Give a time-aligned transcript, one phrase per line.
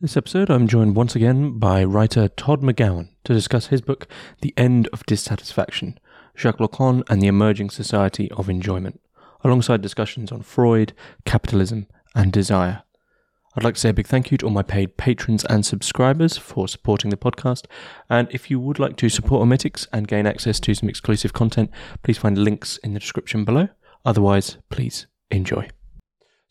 [0.00, 4.06] This episode, I'm joined once again by writer Todd McGowan to discuss his book,
[4.42, 5.98] The End of Dissatisfaction
[6.36, 9.00] Jacques Lacan and the Emerging Society of Enjoyment,
[9.42, 10.92] alongside discussions on Freud,
[11.24, 12.84] capitalism, and desire.
[13.56, 16.36] I'd like to say a big thank you to all my paid patrons and subscribers
[16.36, 17.64] for supporting the podcast.
[18.08, 21.72] And if you would like to support Hermitix and gain access to some exclusive content,
[22.04, 23.68] please find links in the description below.
[24.04, 25.68] Otherwise, please enjoy.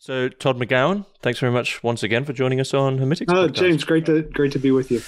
[0.00, 3.26] So, Todd McGowan, thanks very much once again for joining us on Hermitix.
[3.28, 5.02] Oh, James, great to great to be with you.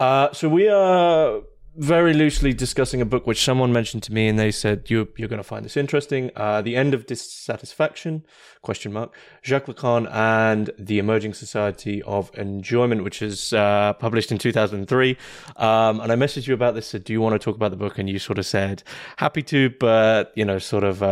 [0.00, 1.42] Uh, so we are
[1.76, 5.28] very loosely discussing a book which someone mentioned to me, and they said you you're
[5.28, 6.30] going to find this interesting.
[6.34, 8.24] Uh, the End of Dissatisfaction?
[8.62, 9.14] Question mark.
[9.44, 15.18] Jacques Lacan and the Emerging Society of Enjoyment, which is uh, published in 2003.
[15.56, 16.86] Um, and I messaged you about this.
[16.86, 17.98] Said, do you want to talk about the book?
[17.98, 18.82] And you sort of said
[19.18, 21.02] happy to, but you know, sort of.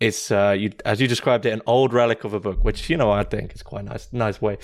[0.00, 2.96] It's uh, you, as you described it, an old relic of a book, which you
[2.96, 4.56] know I think is quite nice, nice way.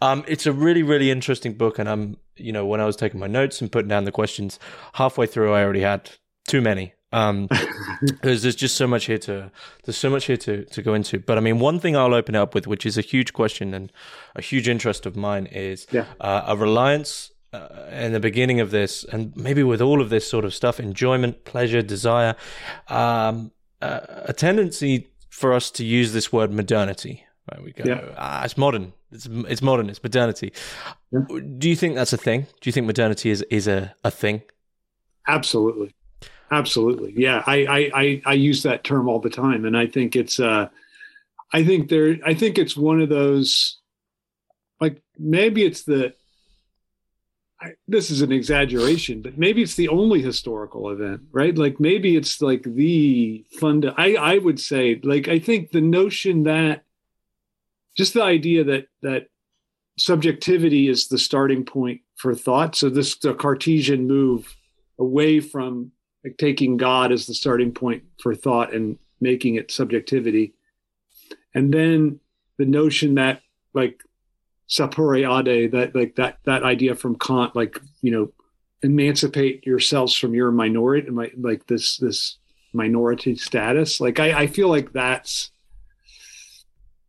[0.00, 3.18] Um, it's a really, really interesting book, and I'm, you know, when I was taking
[3.18, 4.60] my notes and putting down the questions,
[4.92, 6.10] halfway through I already had
[6.46, 6.94] too many.
[7.12, 7.48] Um,
[8.22, 9.50] there's, there's just so much here to
[9.84, 11.18] there's so much here to to go into.
[11.18, 13.74] But I mean, one thing I'll open it up with, which is a huge question
[13.74, 13.90] and
[14.36, 16.06] a huge interest of mine, is yeah.
[16.20, 20.28] uh, a reliance uh, in the beginning of this, and maybe with all of this
[20.28, 22.36] sort of stuff, enjoyment, pleasure, desire.
[22.86, 23.50] Um,
[24.28, 27.24] a tendency for us to use this word modernity.
[27.50, 28.14] Right, we go, yeah.
[28.16, 28.92] ah, it's modern.
[29.12, 29.90] It's it's modern.
[29.90, 30.52] It's modernity.
[31.12, 31.20] Yeah.
[31.58, 32.42] Do you think that's a thing?
[32.60, 34.42] Do you think modernity is is a, a thing?
[35.28, 35.94] Absolutely,
[36.50, 37.12] absolutely.
[37.16, 40.40] Yeah, I, I I I use that term all the time, and I think it's
[40.40, 40.68] uh,
[41.54, 43.78] I think there, I think it's one of those,
[44.80, 46.14] like maybe it's the
[47.64, 51.56] I, this is an exaggeration, but maybe it's the only historical event, right?
[51.56, 53.90] Like maybe it's like the fund.
[53.96, 56.84] I I would say like I think the notion that
[57.96, 59.28] just the idea that that
[59.98, 62.76] subjectivity is the starting point for thought.
[62.76, 64.54] So this the Cartesian move
[64.98, 70.52] away from like taking God as the starting point for thought and making it subjectivity,
[71.54, 72.20] and then
[72.58, 73.40] the notion that
[73.72, 74.02] like
[74.68, 78.32] sapere aude that like that that idea from kant like you know
[78.82, 82.38] emancipate yourselves from your minority like this this
[82.72, 84.00] minority status.
[84.00, 85.50] Like i i feel like that's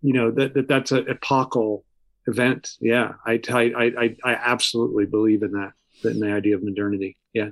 [0.02, 1.84] you know that, that that's an epochal
[2.28, 2.72] event.
[2.80, 3.64] Yeah I, I
[3.98, 5.74] i i absolutely believe in that
[6.04, 7.18] in the idea of modernity.
[7.34, 7.50] Yeah.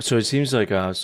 [0.00, 0.94] So it seems like uh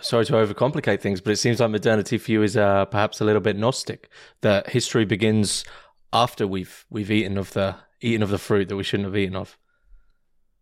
[0.00, 3.24] sorry to overcomplicate things, but it seems like modernity for you is uh, perhaps a
[3.24, 4.10] little bit gnostic.
[4.42, 5.64] That history begins
[6.12, 9.36] after we've we've eaten of the eaten of the fruit that we shouldn't have eaten
[9.36, 9.58] of.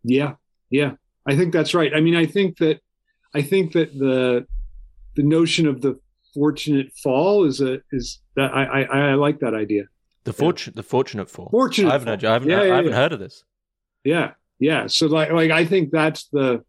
[0.02, 0.34] Yeah,
[0.70, 0.92] yeah,
[1.26, 1.94] I think that's right.
[1.94, 2.80] I mean, I think that
[3.34, 4.46] I think that the
[5.16, 5.98] the notion of the
[6.34, 9.84] fortunate fall is a is that I I, I like that idea.
[10.24, 10.82] The fortune, yeah.
[10.82, 11.48] the fortunate fall.
[11.50, 11.88] Fortunate.
[11.88, 13.42] I haven't, heard, I haven't, yeah, yeah, I haven't heard of this.
[14.04, 14.86] Yeah, yeah.
[14.86, 16.62] So like, like I think that's the,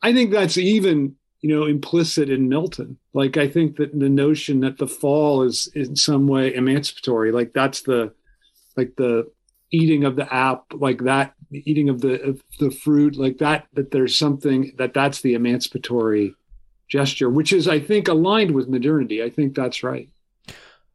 [0.00, 2.98] I think that's even you know implicit in Milton.
[3.14, 7.52] Like I think that the notion that the fall is in some way emancipatory, like
[7.52, 8.12] that's the
[8.76, 9.30] like the
[9.70, 13.92] eating of the app, like that eating of the of the fruit, like that that
[13.92, 16.34] there's something that that's the emancipatory
[16.88, 19.22] gesture, which is I think aligned with modernity.
[19.22, 20.08] I think that's right.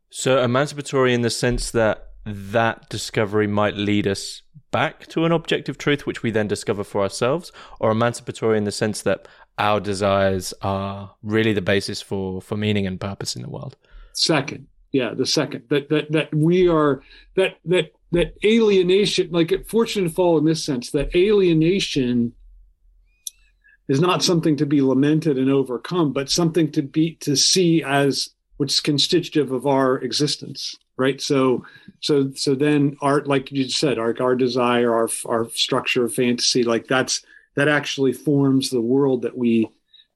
[0.10, 4.42] So emancipatory in the sense that that discovery might lead us
[4.72, 8.72] back to an objective truth, which we then discover for ourselves, or emancipatory in the
[8.72, 9.28] sense that
[9.62, 13.78] our desires are really the basis for for meaning and purpose in the world.
[14.14, 15.66] Second, yeah, the second.
[15.70, 17.04] That that that we are
[17.36, 22.34] that that that alienation, like fortunate to fall in this sense, that alienation
[23.88, 28.32] is not something to be lamented and overcome, but something to be to see as
[28.58, 31.20] what's constitutive of our existence right?
[31.20, 31.66] So
[32.00, 36.64] so so then art like you said our our desire our our structure of fantasy
[36.64, 37.24] like that's
[37.56, 39.70] that actually forms the world that we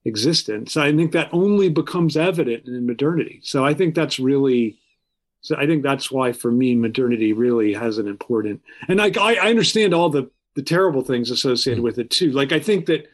[0.06, 0.68] exist in.
[0.68, 3.41] So I think that only becomes evident in modernity.
[3.44, 4.78] So I think that's really,
[5.41, 8.62] so I think that's why for me modernity really has an important.
[8.88, 11.86] And I I understand all the the terrible things associated mm-hmm.
[11.86, 12.31] with it too.
[12.31, 13.07] Like I think that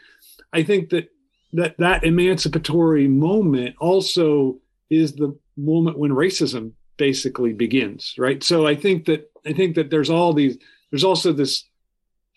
[0.53, 1.09] I think that
[1.53, 4.59] that that emancipatory moment also
[4.89, 8.43] is the moment when racism basically begins, right?
[8.43, 10.57] So I think that I think that there's all these
[10.91, 11.65] there's also this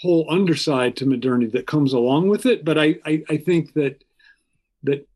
[0.00, 2.64] whole underside to modernity that comes along with it.
[2.64, 4.02] But I, I, I think that
[4.82, 5.08] that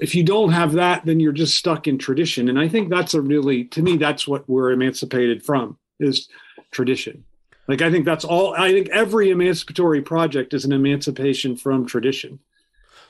[0.00, 2.48] if you don't have that, then you're just stuck in tradition.
[2.48, 6.28] And I think that's a really, to me, that's what we're emancipated from is
[6.72, 7.24] tradition.
[7.68, 8.54] Like I think that's all.
[8.54, 12.40] I think every emancipatory project is an emancipation from tradition.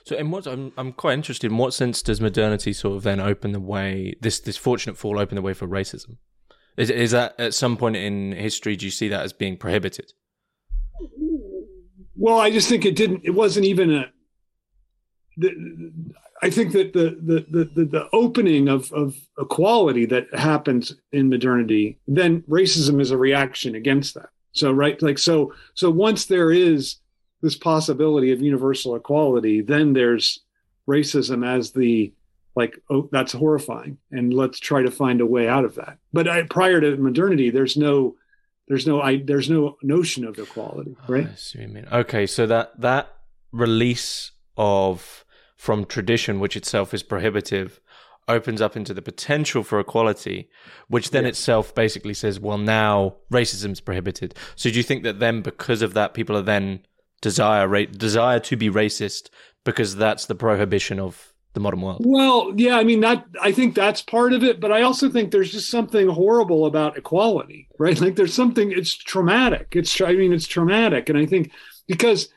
[0.05, 1.51] So, in what I'm, I'm quite interested.
[1.51, 4.15] In what sense does modernity sort of then open the way?
[4.21, 6.17] This this fortunate fall open the way for racism?
[6.77, 8.75] Is is that at some point in history?
[8.75, 10.13] Do you see that as being prohibited?
[12.17, 13.23] Well, I just think it didn't.
[13.25, 14.07] It wasn't even a.
[15.37, 15.93] The,
[16.43, 21.99] I think that the the the the opening of of equality that happens in modernity,
[22.07, 24.31] then racism is a reaction against that.
[24.53, 26.97] So right, like so so once there is
[27.41, 30.41] this possibility of universal equality, then there's
[30.89, 32.13] racism as the
[32.57, 36.27] like oh that's horrifying and let's try to find a way out of that but
[36.27, 38.17] I, prior to modernity there's no
[38.69, 41.29] there's no I, there's no notion of equality oh, right?
[41.91, 43.15] Oh, okay so that that
[43.53, 45.25] release of
[45.57, 47.81] from tradition which itself is prohibitive
[48.29, 50.51] opens up into the potential for equality
[50.89, 51.31] which then yeah.
[51.31, 54.35] itself basically says well now racism is prohibited.
[54.55, 56.81] So do you think that then because of that people are then
[57.21, 59.31] desire ra- desire to be racist
[59.65, 62.03] because that's the prohibition of the modern world.
[62.05, 65.31] Well, yeah, I mean that I think that's part of it, but I also think
[65.31, 68.01] there's just something horrible about equality, right?
[68.01, 69.69] Like there's something it's traumatic.
[69.73, 71.51] It's I mean it's traumatic and I think
[71.87, 72.29] because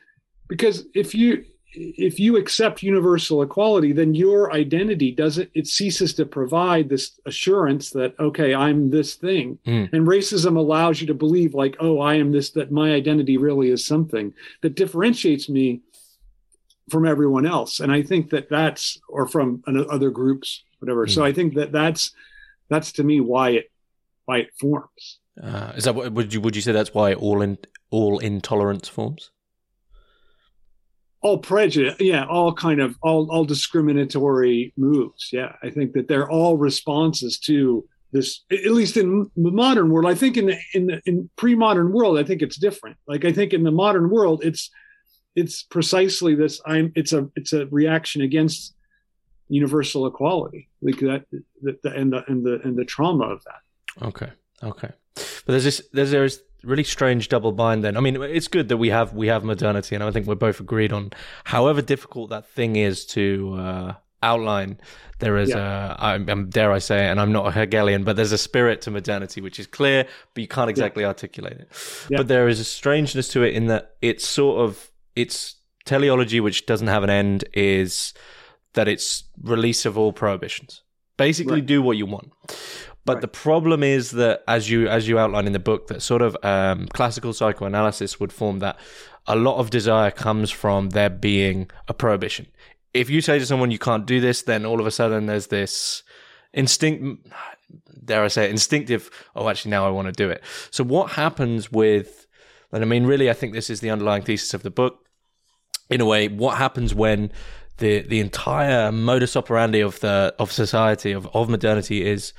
[0.48, 6.26] because if you if you accept universal equality then your identity doesn't it ceases to
[6.26, 9.90] provide this assurance that okay i'm this thing mm.
[9.90, 13.70] and racism allows you to believe like oh i am this that my identity really
[13.70, 15.80] is something that differentiates me
[16.90, 17.80] from everyone else.
[17.80, 21.06] And i think that that's or from other groups whatever.
[21.06, 21.10] Mm.
[21.10, 21.26] so hmm.
[21.26, 22.12] i think that that's
[22.68, 23.70] that's to me why it
[24.24, 25.18] why it forms.
[25.42, 27.58] Uh, is that what would you would you say that's why all in
[27.90, 29.30] all intolerance forms?
[31.20, 35.30] All prejudice yeah all kind of all all discriminatory moves.
[35.32, 40.10] Yeah i think that they're all responses to this at least in the modern world.
[40.10, 42.96] I think in the in the in pre-modern world i think it's different.
[43.06, 44.70] Like i think in the modern world it's
[45.34, 48.74] it's precisely this i'm it's a it's a reaction against
[49.48, 54.06] universal equality like that the, the, and the and the and the trauma of that
[54.06, 54.30] okay
[54.62, 58.68] okay but there's this there's there's really strange double bind then i mean it's good
[58.68, 61.10] that we have we have modernity and i think we're both agreed on
[61.44, 64.78] however difficult that thing is to uh, outline
[65.18, 65.96] there is yeah.
[65.98, 68.38] a I, um, dare i say it and i'm not a hegelian but there's a
[68.38, 71.08] spirit to modernity which is clear but you can't exactly yeah.
[71.08, 71.68] articulate it
[72.08, 72.18] yeah.
[72.18, 76.66] but there is a strangeness to it in that it's sort of its teleology, which
[76.66, 78.14] doesn't have an end, is
[78.74, 80.82] that it's release of all prohibitions.
[81.16, 81.66] Basically, right.
[81.66, 82.32] do what you want.
[83.04, 83.20] But right.
[83.20, 86.36] the problem is that, as you as you outline in the book, that sort of
[86.42, 88.78] um, classical psychoanalysis would form that
[89.26, 92.46] a lot of desire comes from there being a prohibition.
[92.94, 95.48] If you say to someone you can't do this, then all of a sudden there's
[95.48, 96.02] this
[96.52, 97.26] instinct,
[98.04, 99.10] dare I say, it, instinctive.
[99.34, 100.42] Oh, actually, now I want to do it.
[100.70, 102.21] So what happens with?
[102.72, 105.02] And I mean, really, I think this is the underlying thesis of the book
[105.90, 107.30] in a way, what happens when
[107.78, 112.32] the the entire modus operandi of the of society of of modernity is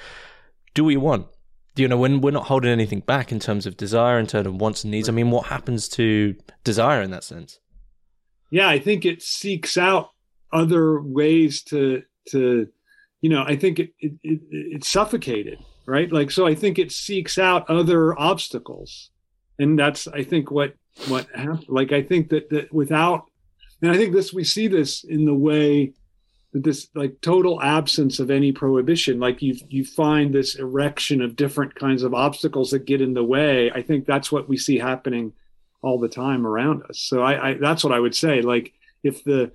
[0.73, 1.27] do what you want.
[1.75, 4.55] You know, when we're not holding anything back in terms of desire, in terms of
[4.55, 5.09] wants and needs.
[5.09, 7.59] I mean, what happens to desire in that sense?
[8.51, 10.11] Yeah, I think it seeks out
[10.51, 12.67] other ways to to
[13.21, 15.57] you know i think it, it, it, it's suffocated
[15.87, 19.09] right like so i think it seeks out other obstacles
[19.59, 20.73] and that's i think what
[21.07, 23.25] what happened like i think that that without
[23.83, 25.93] and I think this we see this in the way
[26.53, 31.35] that this like total absence of any prohibition, like you you find this erection of
[31.35, 33.71] different kinds of obstacles that get in the way.
[33.71, 35.33] I think that's what we see happening
[35.81, 36.99] all the time around us.
[36.99, 38.41] So I, I that's what I would say.
[38.41, 38.71] Like
[39.03, 39.51] if the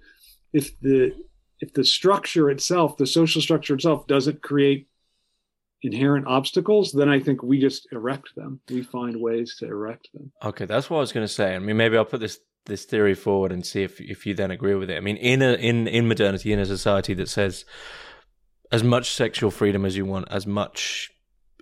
[0.53, 1.15] if the
[1.61, 4.89] if the structure itself, the social structure itself, doesn't create
[5.83, 8.61] inherent obstacles, then I think we just erect them.
[8.69, 10.33] We find ways to erect them.
[10.43, 11.55] Okay, that's what I was going to say.
[11.55, 14.51] I mean, maybe I'll put this this theory forward and see if if you then
[14.51, 14.97] agree with it.
[14.97, 17.65] I mean, in a in in modernity, in a society that says
[18.71, 21.11] as much sexual freedom as you want, as much.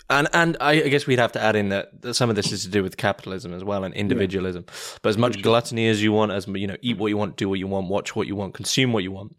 [0.08, 2.62] And and I guess we'd have to add in that, that some of this is
[2.62, 4.64] to do with capitalism as well and individualism.
[4.66, 4.74] Yeah.
[5.02, 7.48] But as much gluttony as you want, as you know, eat what you want, do
[7.48, 9.34] what you want, watch what you want, consume what you want.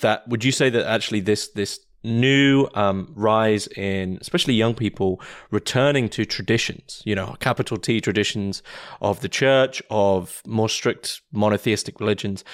[0.00, 5.20] That would you say that actually this this new um, rise in especially young people
[5.50, 8.62] returning to traditions you know capital t traditions
[9.00, 12.44] of the church of more strict monotheistic religions.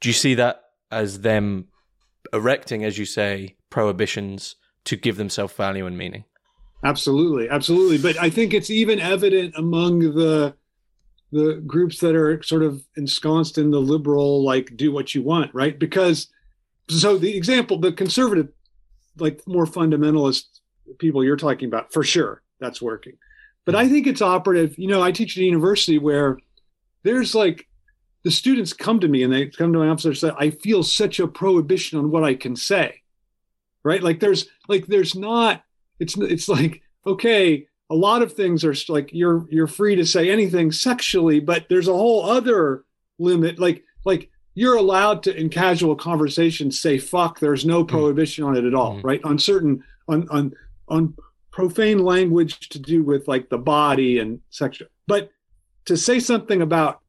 [0.00, 1.68] Do you see that as them
[2.32, 6.24] erecting as you say prohibitions to give themselves value and meaning?
[6.84, 7.98] Absolutely absolutely.
[7.98, 10.54] But i think it's even evident among the
[11.32, 15.52] the groups that are sort of ensconced in the liberal like do what you want
[15.54, 15.78] right?
[15.78, 16.28] Because
[16.88, 18.48] so the example the conservative
[19.18, 20.44] like more fundamentalist
[20.98, 23.14] people you're talking about for sure that's working.
[23.64, 23.92] But i hmm.
[23.92, 24.78] think it's operative.
[24.78, 26.38] You know i teach at a university where
[27.02, 27.68] there's like
[28.24, 30.82] the students come to me and they come to my office and say i feel
[30.82, 33.00] such a prohibition on what i can say.
[33.84, 34.02] Right?
[34.02, 35.62] Like there's like there's not
[35.98, 40.30] it's it's like okay a lot of things are like you're you're free to say
[40.30, 42.84] anything sexually, but there's a whole other
[43.18, 43.58] limit.
[43.58, 47.40] Like like you're allowed to in casual conversation say fuck.
[47.40, 47.88] There's no hmm.
[47.88, 49.04] prohibition on it at all, mm.
[49.04, 49.22] right?
[49.24, 50.52] On certain on on
[50.88, 51.14] on
[51.50, 55.30] profane language to do with like the body and sexual, but
[55.86, 57.00] to say something about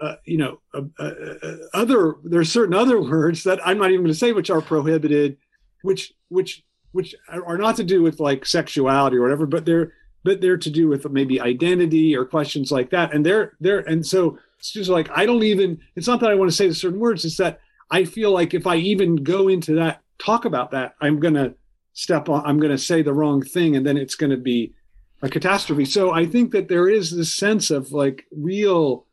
[0.00, 1.12] uh, you know uh, uh,
[1.42, 4.60] uh other there's certain other words that I'm not even going to say which are
[4.60, 5.36] prohibited,
[5.82, 9.92] which which which are not to do with like sexuality or whatever, but they're
[10.24, 13.14] but they're to do with maybe identity or questions like that.
[13.14, 15.80] And they're they're and so it's just like I don't even.
[15.94, 17.24] It's not that I want to say certain words.
[17.24, 17.60] It's that
[17.90, 21.54] I feel like if I even go into that talk about that, I'm gonna
[21.92, 22.44] step on.
[22.44, 24.74] I'm gonna say the wrong thing, and then it's gonna be
[25.22, 25.84] a catastrophe.
[25.84, 29.06] So I think that there is this sense of like real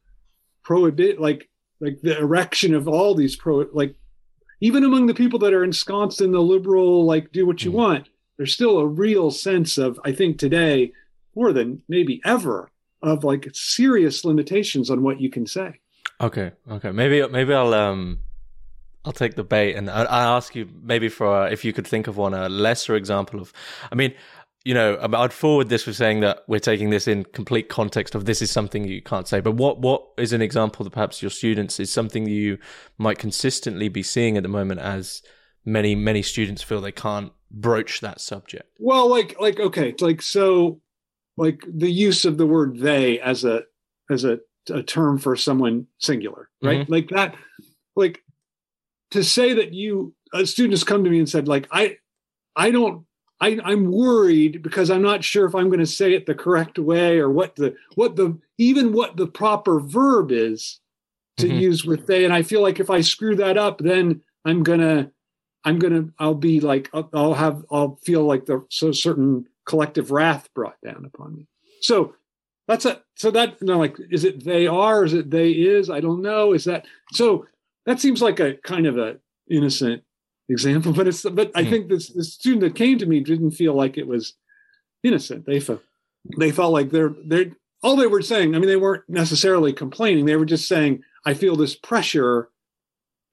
[0.63, 1.49] prohibit, like
[1.79, 3.95] like the erection of all these pro, like
[4.61, 7.79] even among the people that are ensconced in the liberal, like do what you mm-hmm.
[7.79, 8.09] want.
[8.37, 10.91] There's still a real sense of I think today
[11.35, 12.71] more than maybe ever
[13.07, 15.79] of like serious limitations on what you can say.
[16.21, 18.19] Okay, okay, maybe maybe I'll um
[19.03, 21.85] I'll take the bait and I'll, I'll ask you maybe for uh, if you could
[21.85, 23.53] think of one a lesser example of.
[23.91, 24.13] I mean,
[24.65, 28.25] you know, I'd forward this with saying that we're taking this in complete context of
[28.25, 29.39] this is something you can't say.
[29.39, 32.57] But what what is an example that perhaps your students is something you
[32.97, 35.21] might consistently be seeing at the moment as
[35.65, 38.67] many many students feel they can't broach that subject?
[38.79, 40.81] Well, like like okay, like so
[41.37, 43.63] like the use of the word they as a
[44.09, 44.39] as a,
[44.69, 46.93] a term for someone singular right mm-hmm.
[46.93, 47.35] like that
[47.95, 48.23] like
[49.11, 51.97] to say that you a student has come to me and said like i
[52.55, 53.05] i don't
[53.41, 56.79] I, I'm worried because I'm not sure if I'm going to say it the correct
[56.79, 60.79] way or what the what the even what the proper verb is
[61.37, 61.57] to mm-hmm.
[61.57, 62.23] use with they.
[62.23, 65.11] And I feel like if I screw that up, then I'm gonna
[65.65, 70.11] I'm gonna I'll be like I'll, I'll have I'll feel like the so certain collective
[70.11, 71.47] wrath brought down upon me.
[71.81, 72.15] So
[72.67, 75.89] that's a so that you know, like is it they are is it they is
[75.89, 77.45] I don't know is that so
[77.85, 79.17] that seems like a kind of a
[79.49, 80.03] innocent
[80.49, 81.69] example but it's but I hmm.
[81.69, 84.33] think this the student that came to me didn't feel like it was
[85.03, 85.81] innocent they felt
[86.37, 87.51] they felt like they're they're
[87.83, 91.33] all they were saying I mean they weren't necessarily complaining they were just saying I
[91.33, 92.49] feel this pressure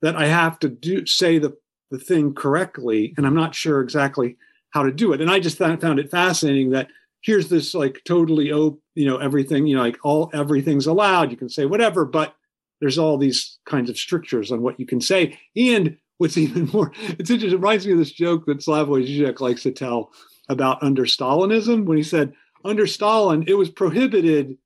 [0.02, 1.56] that I have to do say the
[1.90, 4.36] the thing correctly and I'm not sure exactly
[4.72, 5.20] how to do it.
[5.20, 6.88] And I just found it fascinating that
[7.22, 11.30] here's this like totally open, you know, everything, you know, like all everything's allowed.
[11.30, 12.34] You can say whatever, but
[12.80, 15.38] there's all these kinds of strictures on what you can say.
[15.56, 19.40] And what's even more, it's interesting, it reminds me of this joke that Slavoj Žižek
[19.40, 20.10] likes to tell
[20.48, 22.32] about under Stalinism when he said,
[22.64, 24.56] under Stalin, it was prohibited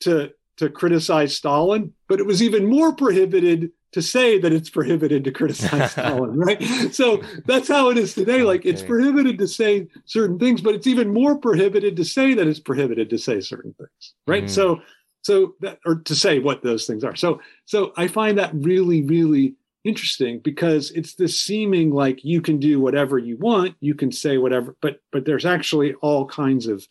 [0.00, 5.24] to to criticize Stalin, but it was even more prohibited to say that it's prohibited
[5.24, 6.62] to criticize Stalin, right?
[6.94, 8.42] So that's how it is today.
[8.42, 8.70] Like okay.
[8.70, 12.60] it's prohibited to say certain things, but it's even more prohibited to say that it's
[12.60, 14.44] prohibited to say certain things, right?
[14.44, 14.50] Mm.
[14.50, 14.80] So,
[15.22, 17.16] so that or to say what those things are.
[17.16, 19.54] So, so I find that really, really
[19.84, 24.38] interesting because it's this seeming like you can do whatever you want, you can say
[24.38, 26.86] whatever, but but there's actually all kinds of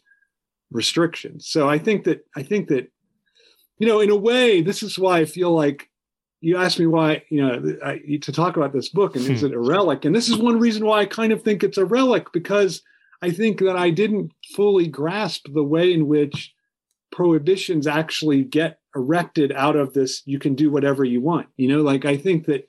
[0.71, 1.47] restrictions.
[1.47, 2.91] So I think that I think that
[3.79, 5.89] you know, in a way, this is why I feel like
[6.41, 9.47] you asked me why you know I, to talk about this book and is hmm.
[9.47, 10.05] it a relic?
[10.05, 12.81] And this is one reason why i kind of think it's a relic because
[13.21, 16.53] i think that i didn't fully grasp the way in which
[17.11, 21.81] prohibitions actually get erected out of this you can do whatever you want you know?
[21.81, 22.67] Like i think that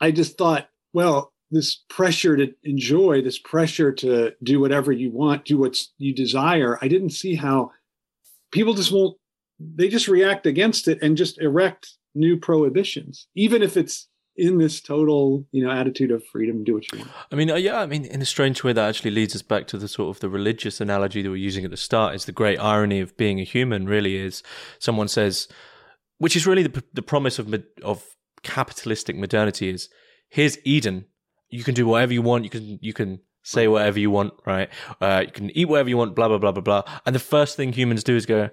[0.00, 5.44] i just thought well this pressure to enjoy this pressure to do whatever you want
[5.44, 7.70] do what you desire i didn't see how
[8.50, 9.16] people just won't
[9.60, 14.80] they just react against it and just erect new prohibitions, even if it's in this
[14.80, 17.10] total, you know, attitude of freedom, do what you want.
[17.30, 19.66] I mean, uh, yeah, I mean, in a strange way, that actually leads us back
[19.68, 22.14] to the sort of the religious analogy that we're using at the start.
[22.14, 24.42] Is the great irony of being a human really is
[24.78, 25.48] someone says,
[26.18, 28.04] which is really the the promise of of
[28.42, 29.88] capitalistic modernity is
[30.28, 31.04] here's Eden,
[31.50, 34.70] you can do whatever you want, you can you can say whatever you want, right?
[35.00, 36.82] Uh, you can eat whatever you want, blah blah blah blah blah.
[37.04, 38.50] And the first thing humans do is go,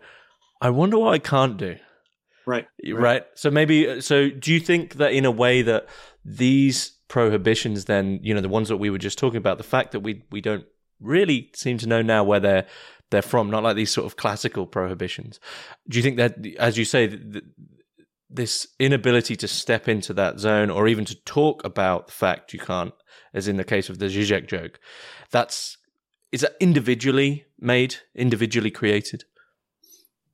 [0.62, 1.78] I wonder what I can't do.
[2.46, 2.94] Right, right.
[2.94, 3.24] Right.
[3.36, 5.88] So maybe uh, so do you think that in a way that
[6.26, 9.92] these prohibitions then, you know, the ones that we were just talking about, the fact
[9.92, 10.66] that we we don't
[11.00, 12.66] really seem to know now where they're
[13.12, 15.40] they're from, not like these sort of classical prohibitions.
[15.88, 17.44] Do you think that as you say th-
[18.30, 22.60] this inability to step into that zone or even to talk about the fact you
[22.60, 22.94] can't
[23.34, 24.80] as in the case of the Zizek joke,
[25.32, 25.78] that's
[26.32, 29.24] is that individually made, individually created?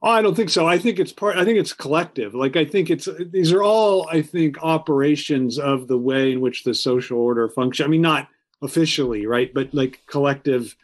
[0.05, 0.67] Oh, I don't think so.
[0.67, 1.35] I think it's part.
[1.35, 2.35] I think it's collective.
[2.35, 4.07] Like I think it's these are all.
[4.07, 7.85] I think operations of the way in which the social order function.
[7.85, 8.27] I mean, not
[8.61, 10.75] officially, right, but like collective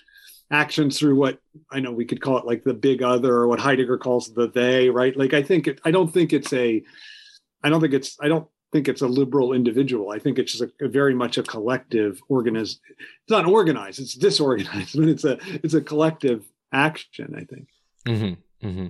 [0.50, 1.40] actions through what
[1.72, 4.50] I know we could call it like the big other or what Heidegger calls the
[4.50, 5.16] they, right?
[5.16, 6.84] Like I think it, I don't think it's a,
[7.64, 10.10] I don't think it's, I don't think it's a liberal individual.
[10.10, 12.80] I think it's just a, a very much a collective organism.
[12.90, 17.36] It's not organized; it's disorganized, but it's a it's a collective action.
[17.38, 17.68] I think.
[18.08, 18.88] Mm-hmm, mm-hmm.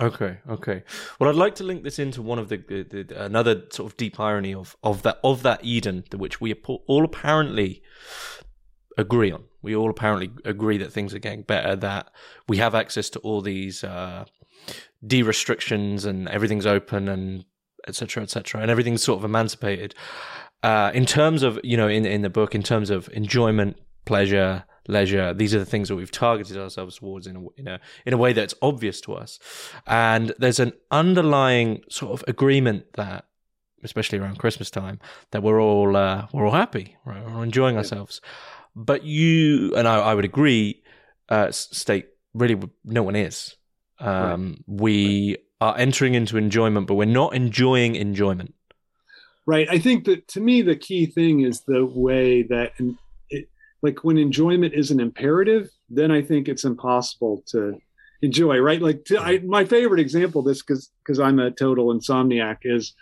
[0.00, 0.82] Okay, okay.
[1.18, 3.96] Well, I'd like to link this into one of the, the, the, another sort of
[3.96, 6.52] deep irony of of that of that Eden, which we
[6.86, 7.82] all apparently
[8.98, 9.44] agree on.
[9.62, 11.76] We all apparently agree that things are getting better.
[11.76, 12.10] That
[12.48, 14.24] we have access to all these uh,
[15.06, 17.44] de restrictions and everything's open and
[17.86, 19.94] etc., etc., and everything's sort of emancipated.
[20.64, 24.64] Uh, in terms of you know, in in the book, in terms of enjoyment, pleasure,
[24.88, 28.12] leisure, these are the things that we've targeted ourselves towards in a in a in
[28.12, 29.38] a way that's obvious to us,
[29.86, 33.26] and there's an underlying sort of agreement that.
[33.82, 34.98] Especially around Christmas time,
[35.32, 37.22] that we're all uh, we're all happy, right?
[37.22, 38.22] we're enjoying ourselves.
[38.74, 40.82] But you and I, I would agree,
[41.28, 43.56] uh, state really no one is.
[44.00, 44.80] Um, right.
[44.80, 48.54] We are entering into enjoyment, but we're not enjoying enjoyment.
[49.46, 49.68] Right.
[49.70, 52.72] I think that to me, the key thing is the way that,
[53.84, 57.78] like, when enjoyment is an imperative, then I think it's impossible to
[58.22, 58.58] enjoy.
[58.58, 58.82] Right.
[58.82, 62.94] Like, to, I, my favorite example of this, because because I'm a total insomniac, is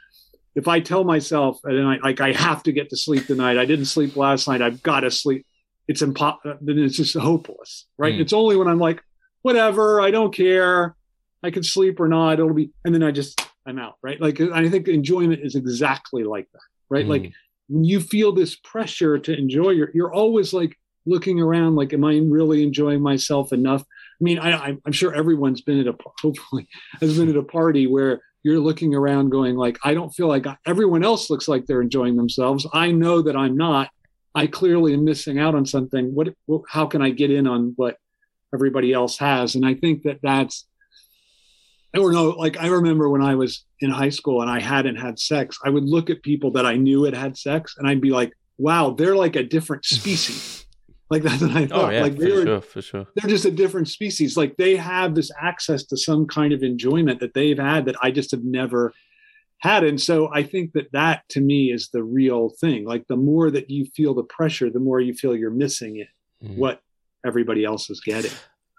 [0.54, 3.56] if I tell myself, and I like, I have to get to sleep tonight.
[3.56, 4.60] I didn't sleep last night.
[4.60, 5.46] I've got to sleep.
[5.88, 6.58] It's impossible.
[6.60, 7.86] Then it's just hopeless.
[7.96, 8.14] Right.
[8.14, 8.20] Mm.
[8.20, 9.02] It's only when I'm like,
[9.42, 10.94] whatever, I don't care.
[11.42, 12.34] I can sleep or not.
[12.34, 14.20] It'll be, and then I just, I'm out, right?
[14.20, 16.60] Like, I think enjoyment is exactly like that,
[16.90, 17.06] right?
[17.06, 17.08] Mm.
[17.08, 17.32] Like,
[17.72, 20.76] when you feel this pressure to enjoy, you're, you're always like
[21.06, 23.80] looking around, like, am I really enjoying myself enough?
[23.80, 26.68] I mean, I, I'm sure everyone's been at a, hopefully,
[27.00, 30.46] has been at a party where you're looking around going, like, I don't feel like
[30.46, 32.66] I, everyone else looks like they're enjoying themselves.
[32.74, 33.88] I know that I'm not.
[34.34, 36.14] I clearly am missing out on something.
[36.14, 36.34] What,
[36.68, 37.96] how can I get in on what
[38.52, 39.54] everybody else has?
[39.54, 40.66] And I think that that's,
[41.96, 45.18] or no, like I remember when I was in high school and I hadn't had
[45.18, 48.10] sex, I would look at people that I knew had had sex and I'd be
[48.10, 50.64] like, wow, they're like a different species.
[51.10, 51.84] like that's what I oh, thought.
[51.84, 53.06] Oh, yeah, like for sure, for sure.
[53.14, 54.36] They're just a different species.
[54.36, 58.10] Like they have this access to some kind of enjoyment that they've had that I
[58.10, 58.94] just have never
[59.58, 59.84] had.
[59.84, 62.84] And so I think that that to me is the real thing.
[62.84, 66.08] Like the more that you feel the pressure, the more you feel you're missing it,
[66.42, 66.56] mm-hmm.
[66.56, 66.80] what
[67.24, 68.32] everybody else is getting.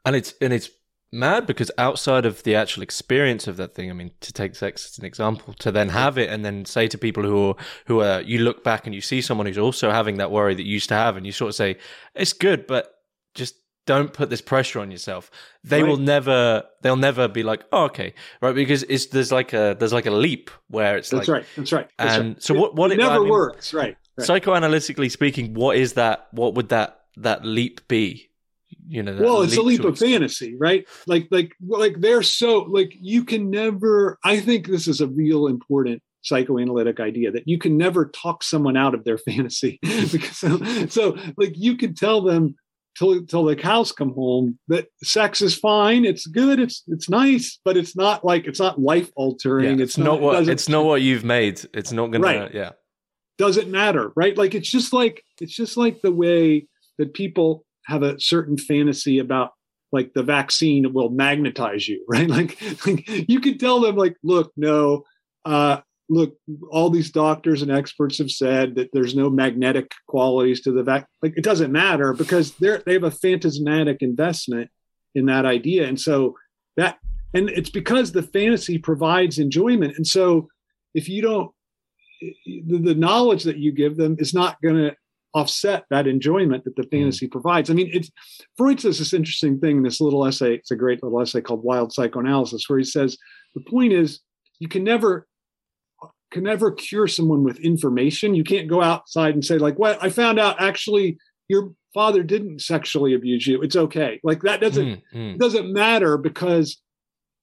[0.06, 0.70] And it's and it's
[1.14, 4.86] mad because outside of the actual experience of that thing, I mean, to take sex
[4.90, 8.02] as an example, to then have it and then say to people who are, who
[8.02, 10.74] are, you look back and you see someone who's also having that worry that you
[10.74, 11.78] used to have, and you sort of say,
[12.16, 12.96] it's good, but
[13.36, 15.30] just don't put this pressure on yourself.
[15.64, 15.90] They right.
[15.90, 18.56] will never, they'll never be like, oh, okay, right?
[18.56, 21.72] Because it's there's like a there's like a leap where it's that's like, right, that's
[21.72, 21.90] right.
[21.98, 22.44] That's and right.
[22.44, 24.28] so what what it, it never I mean, works, right, right?
[24.28, 26.28] Psychoanalytically speaking, what is that?
[26.32, 28.30] What would that that leap be?
[28.88, 30.88] You know well it's a leap of fantasy right?
[31.08, 35.48] Like like like they're so like you can never i think this is a real
[35.48, 40.58] important psychoanalytic idea that you can never talk someone out of their fantasy because so,
[40.88, 42.56] so like you can tell them
[42.98, 47.60] till till the cows come home that sex is fine it's good it's it's nice
[47.66, 50.86] but it's not like it's not life altering yeah, it's, it's, not, what it's not
[50.86, 52.54] what you've made it's not gonna right.
[52.54, 52.72] yeah.
[53.40, 54.38] Doesn't matter right?
[54.38, 56.68] Like it's just like it's just like the way
[57.00, 59.52] that people have a certain fantasy about
[59.94, 62.28] like the vaccine will magnetize you, right?
[62.28, 65.04] Like, like you could tell them, like, look, no,
[65.46, 66.36] uh, look,
[66.72, 71.08] all these doctors and experts have said that there's no magnetic qualities to the vaccine.
[71.22, 74.70] Like, it doesn't matter because they're they have a phantasmatic investment
[75.16, 76.36] in that idea, and so
[76.76, 76.98] that,
[77.36, 80.48] and it's because the fantasy provides enjoyment, and so
[80.96, 81.52] if you don't,
[82.46, 84.96] the, the knowledge that you give them is not going to
[85.34, 86.90] offset that enjoyment that the hmm.
[86.90, 87.32] fantasy mm.
[87.32, 87.70] provides.
[87.70, 88.12] I mean, it's
[88.58, 90.56] Freud says this interesting thing in this little essay.
[90.56, 93.18] It's a great little essay called Wild Psychoanalysis, where he says
[93.56, 94.22] the point is
[94.60, 95.28] you can never
[96.32, 98.36] can never cure someone with information.
[98.36, 101.18] You can't go outside and say like, "Well, I found out actually
[101.48, 103.62] your father didn't sexually abuse you.
[103.62, 105.38] It's okay." Like that doesn't mm, mm.
[105.38, 106.80] doesn't matter because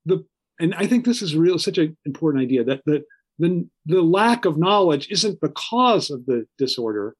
[0.07, 0.25] the
[0.61, 3.03] and I think this is real such an important idea that that
[3.39, 7.17] the the lack of knowledge isn't the cause of the disorder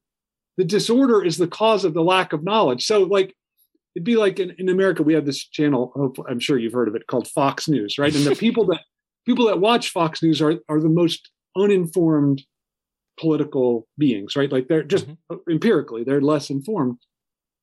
[0.57, 2.85] the disorder is the cause of the lack of knowledge.
[2.85, 3.35] So, like,
[3.95, 6.13] it'd be like in, in America, we have this channel.
[6.29, 8.13] I'm sure you've heard of it called Fox News, right?
[8.13, 8.81] And the people that
[9.25, 12.43] people that watch Fox News are are the most uninformed
[13.19, 14.51] political beings, right?
[14.51, 15.51] Like they're just mm-hmm.
[15.51, 16.97] empirically they're less informed,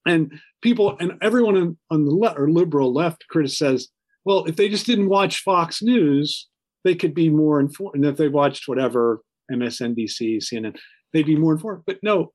[0.07, 3.89] and people and everyone on, on the left or liberal left says,
[4.25, 6.49] well, if they just didn't watch Fox News,
[6.85, 7.97] they could be more informed.
[7.97, 10.77] And if they watched whatever MSNBC, CNN,
[11.13, 11.85] they'd be more informed.
[11.87, 12.33] But no,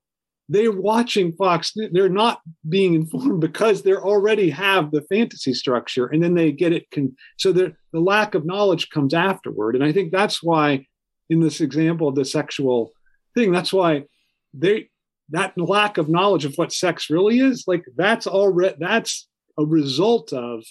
[0.48, 1.72] they're watching Fox.
[1.92, 6.72] They're not being informed because they already have the fantasy structure, and then they get
[6.72, 6.90] it.
[6.90, 10.86] Con- so the the lack of knowledge comes afterward, and I think that's why,
[11.30, 12.92] in this example of the sexual
[13.34, 14.04] thing, that's why
[14.52, 14.90] they
[15.30, 19.28] that lack of knowledge of what sex really is, like that's already that's
[19.58, 20.62] a result of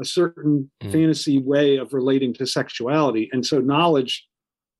[0.00, 0.92] a certain mm.
[0.92, 4.26] fantasy way of relating to sexuality, and so knowledge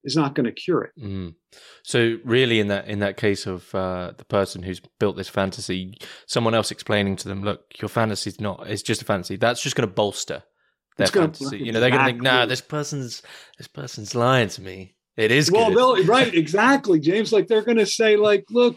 [0.07, 0.93] is not going to cure it.
[0.99, 1.35] Mm.
[1.83, 5.99] So really, in that in that case of uh, the person who's built this fantasy,
[6.27, 9.63] someone else explaining to them, "Look, your fantasy is not; it's just a fantasy." That's
[9.63, 10.45] just going to bolster
[10.97, 11.59] their fantasy.
[11.59, 13.23] you know, they're going to think, "Nah, this person's
[13.59, 16.33] this person's lying to me." It is well, right?
[16.33, 17.33] Exactly, James.
[17.33, 18.77] Like they're going to say, like, "Look,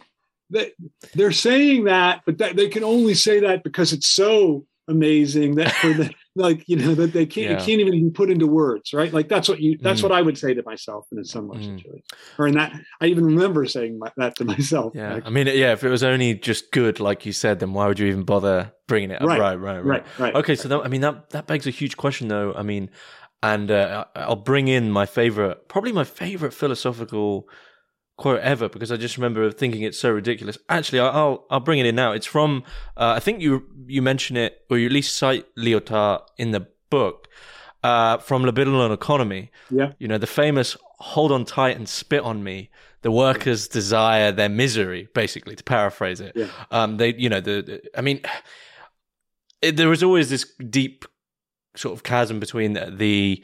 [0.50, 0.72] they,
[1.13, 5.72] they're saying that, but that, they can only say that because it's so amazing that
[5.74, 7.65] for the like you know that they can't yeah.
[7.65, 9.12] can't even put into words right?
[9.12, 10.04] Like that's what you that's mm.
[10.04, 11.76] what i would say to myself in a similar mm.
[11.76, 12.04] situation
[12.38, 15.48] or in that i even remember saying my, that to myself yeah like, i mean
[15.48, 18.24] yeah if it was only just good like you said then why would you even
[18.24, 19.28] bother bringing it up?
[19.28, 19.39] Right.
[19.39, 22.28] Right right right, right, okay so that, i mean that that begs a huge question
[22.28, 22.54] though.
[22.54, 22.89] I mean
[23.42, 27.48] and uh, i'll bring in my favorite probably my favorite philosophical
[28.19, 30.58] quote ever because I just remember thinking it's so ridiculous.
[30.67, 32.12] Actually, I'll I'll bring it in now.
[32.12, 32.63] It's from
[32.97, 36.67] uh, I think you you mention it or you at least cite Lyotard in the
[36.89, 37.27] book
[37.84, 39.51] uh, from Libidinal Economy.
[39.71, 42.69] Yeah, you know the famous "Hold on tight and spit on me."
[43.01, 43.73] The workers yeah.
[43.73, 46.34] desire their misery, basically, to paraphrase it.
[46.36, 46.47] Yeah.
[46.69, 48.19] Um, they, you know, the, the I mean,
[49.62, 51.05] it, there was always this deep
[51.77, 53.41] sort of chasm between the, the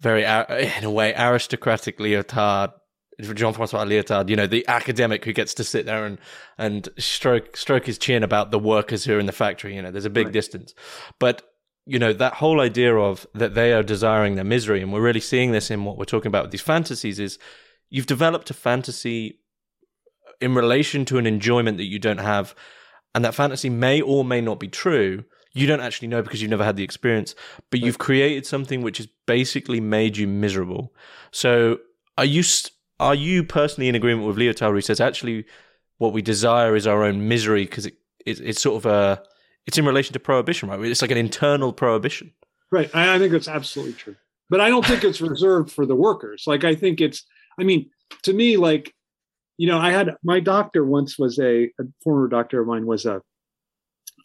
[0.00, 2.72] very, in a way, aristocratic Lyotard
[3.20, 6.18] Jean-Francois Lyotard, you know, the academic who gets to sit there and
[6.58, 9.74] and stroke stroke his chin about the workers who are in the factory.
[9.76, 10.32] You know, there's a big right.
[10.32, 10.74] distance,
[11.18, 11.42] but
[11.84, 15.20] you know that whole idea of that they are desiring their misery, and we're really
[15.20, 17.18] seeing this in what we're talking about with these fantasies.
[17.18, 17.38] Is
[17.90, 19.40] you've developed a fantasy
[20.40, 22.54] in relation to an enjoyment that you don't have,
[23.14, 25.24] and that fantasy may or may not be true.
[25.54, 27.34] You don't actually know because you've never had the experience,
[27.70, 27.84] but right.
[27.84, 30.94] you've created something which has basically made you miserable.
[31.30, 31.78] So,
[32.16, 32.42] are you?
[33.02, 35.44] Are you personally in agreement with Lyotard who says actually
[35.98, 39.22] what we desire is our own misery because it, it, it's sort of a
[39.66, 40.80] it's in relation to prohibition, right?
[40.84, 42.32] It's like an internal prohibition.
[42.70, 42.90] Right.
[42.94, 44.16] I, I think it's absolutely true.
[44.50, 46.44] But I don't think it's reserved for the workers.
[46.46, 47.24] Like I think it's
[47.58, 47.90] I mean,
[48.22, 48.94] to me, like,
[49.58, 53.06] you know, I had my doctor once was a, a former doctor of mine was
[53.06, 53.22] a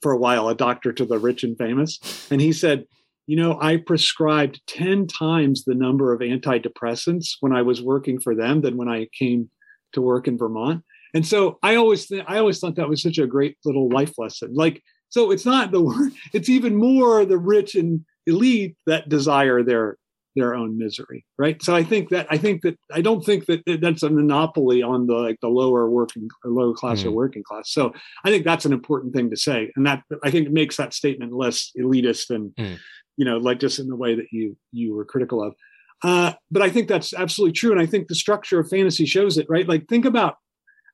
[0.02, 2.00] for a while a doctor to the rich and famous.
[2.32, 2.86] And he said,
[3.28, 8.34] you know, I prescribed 10 times the number of antidepressants when I was working for
[8.34, 9.50] them than when I came
[9.94, 10.84] to work in Vermont.
[11.14, 14.14] And so I always th- I always thought that was such a great little life
[14.18, 14.54] lesson.
[14.54, 19.62] Like, so it's not the word, it's even more the rich and elite that desire
[19.62, 19.98] their
[20.38, 21.62] their own misery, right?
[21.62, 25.08] So I think that I think that I don't think that that's a monopoly on
[25.08, 27.08] the like the lower working or lower class mm.
[27.08, 27.72] or working class.
[27.72, 30.78] So I think that's an important thing to say, and that I think it makes
[30.78, 32.78] that statement less elitist and mm
[33.18, 35.56] you know, like just in the way that you you were critical of.
[36.04, 39.38] Uh, but I think that's absolutely true, and I think the structure of fantasy shows
[39.38, 39.48] it.
[39.50, 39.68] Right?
[39.68, 40.38] Like think about.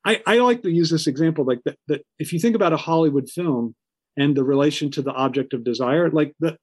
[0.06, 1.78] I, I like to use this example, like that.
[1.88, 3.76] That if you think about a Hollywood film
[4.18, 6.58] and the relation to the object of desire, like the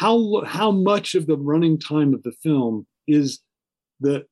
[0.00, 3.40] how how much of the running time of the film is
[4.00, 4.24] the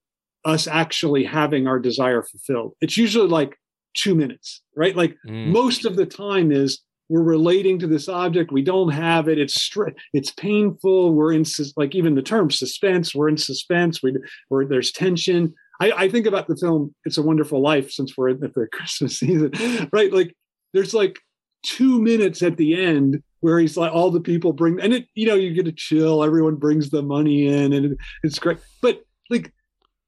[0.46, 2.72] us actually having our desire fulfilled.
[2.80, 3.54] It's usually like
[3.94, 4.96] two minutes, right?
[4.96, 5.48] Like mm.
[5.48, 9.58] most of the time is we're relating to this object we don't have it it's
[9.58, 14.14] str- it's painful we're in sus- like even the term suspense we're in suspense we
[14.50, 18.28] where there's tension I, I think about the film it's a wonderful life since we're
[18.28, 19.52] in the christmas season
[19.90, 20.34] right like
[20.74, 21.18] there's like
[21.64, 25.26] two minutes at the end where he's like all the people bring and it you
[25.26, 28.58] know you get a chill everyone brings the money in and it, it's great.
[28.82, 29.52] But like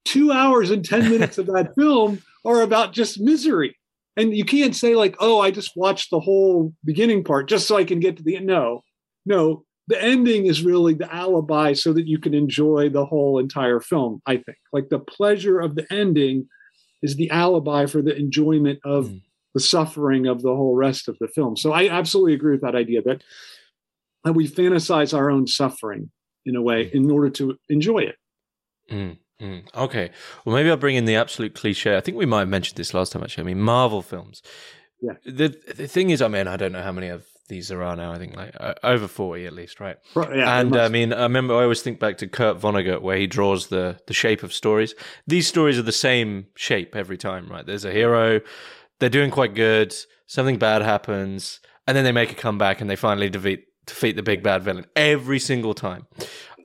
[0.05, 3.77] two hours and 10 minutes of that film are about just misery.
[4.17, 7.77] And you can't say like oh i just watched the whole beginning part just so
[7.77, 8.83] i can get to the end no
[9.27, 9.65] no.
[9.89, 14.23] The ending is really the alibi so that you can enjoy the whole entire film
[14.27, 14.59] i think.
[14.73, 16.49] Like the pleasure of the ending
[17.03, 19.23] is the alibi for the enjoyment of mm.
[19.55, 22.75] The suffering of the whole rest of the film so i absolutely agree with that
[22.75, 23.23] idea that,
[24.25, 26.11] that we fantasize our own suffering
[26.45, 26.93] in a way mm.
[26.93, 28.17] in order to enjoy it
[28.91, 29.17] mm.
[29.41, 30.11] Mm, okay.
[30.45, 31.97] Well, maybe I'll bring in the absolute cliche.
[31.97, 33.45] I think we might have mentioned this last time, actually.
[33.45, 34.43] I mean, Marvel films.
[35.01, 35.15] Yeah.
[35.25, 37.97] The the thing is, I mean, I don't know how many of these there are
[37.97, 38.13] now.
[38.13, 39.97] I think like uh, over forty at least, right?
[40.15, 43.17] right yeah, and I mean, I remember I always think back to Kurt Vonnegut where
[43.17, 44.95] he draws the the shape of stories.
[45.27, 47.65] These stories are the same shape every time, right?
[47.65, 48.41] There's a hero,
[49.01, 49.95] they're doing quite good.
[50.27, 54.23] Something bad happens, and then they make a comeback and they finally defeat defeat the
[54.23, 56.07] big bad villain every single time.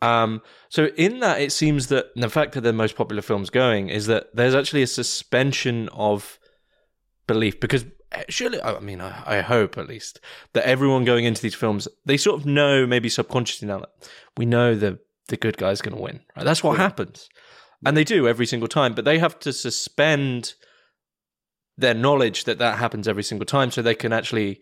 [0.02, 3.90] Um, so in that, it seems that the fact that the most popular films going
[3.90, 6.38] is that there's actually a suspension of
[7.28, 10.20] belief because eh, surely I mean I, I, hope at least
[10.54, 14.46] that everyone going into these films they sort of know maybe subconsciously now that we
[14.46, 16.84] know the the good guy's going to win right that's what yeah.
[16.84, 17.30] happens
[17.84, 20.54] and they do every single time but they have to suspend
[21.78, 24.62] their knowledge that that happens every single time so they can actually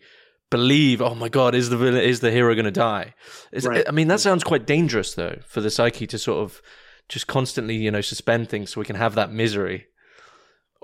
[0.50, 3.14] believe oh my god is the villain is the hero going to die
[3.62, 3.84] right.
[3.88, 6.60] i mean that sounds quite dangerous though for the psyche to sort of
[7.08, 9.86] just constantly you know suspend things so we can have that misery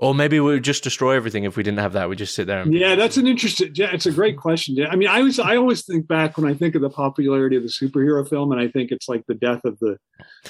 [0.01, 2.09] or maybe we would just destroy everything if we didn't have that.
[2.09, 2.61] We just sit there.
[2.61, 3.71] And yeah, that's an interesting.
[3.75, 4.83] Yeah, it's a great question.
[4.89, 7.61] I mean, I was I always think back when I think of the popularity of
[7.61, 9.97] the superhero film, and I think it's like the death of the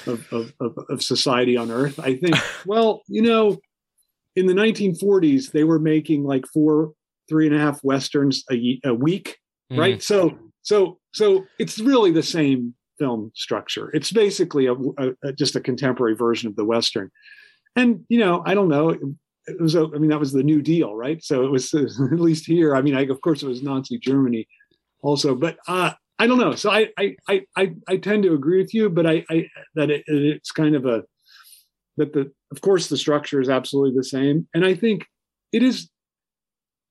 [0.08, 2.00] of of, of, of society on Earth.
[2.00, 3.60] I think, well, you know,
[4.36, 6.94] in the 1940s, they were making like four,
[7.30, 9.38] three and a half westerns a, a week,
[9.72, 9.78] mm.
[9.78, 10.02] right?
[10.02, 13.89] So, so, so it's really the same film structure.
[13.94, 17.10] It's basically a, a, just a contemporary version of the western.
[17.76, 18.96] And you know, I don't know
[19.48, 21.24] it was I mean that was the New Deal, right?
[21.24, 22.76] So it was at least here.
[22.76, 24.48] I mean, I, of course, it was Nazi Germany,
[25.02, 26.56] also, but uh, I don't know.
[26.56, 27.15] So I I
[27.58, 30.86] I I tend to agree with you, but I, I that it, it's kind of
[30.86, 31.04] a
[31.97, 35.06] that the of course the structure is absolutely the same, and I think
[35.51, 35.89] it is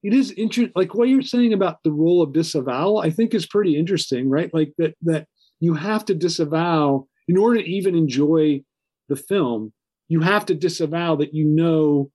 [0.02, 0.72] it is interesting.
[0.74, 4.52] Like what you're saying about the role of disavowal, I think is pretty interesting, right?
[4.52, 5.26] Like that that
[5.60, 8.62] you have to disavow in order to even enjoy
[9.08, 9.72] the film.
[10.08, 12.10] You have to disavow that you know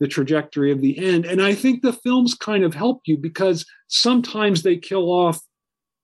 [0.00, 1.24] the trajectory of the end.
[1.24, 5.40] And I think the films kind of help you because sometimes they kill off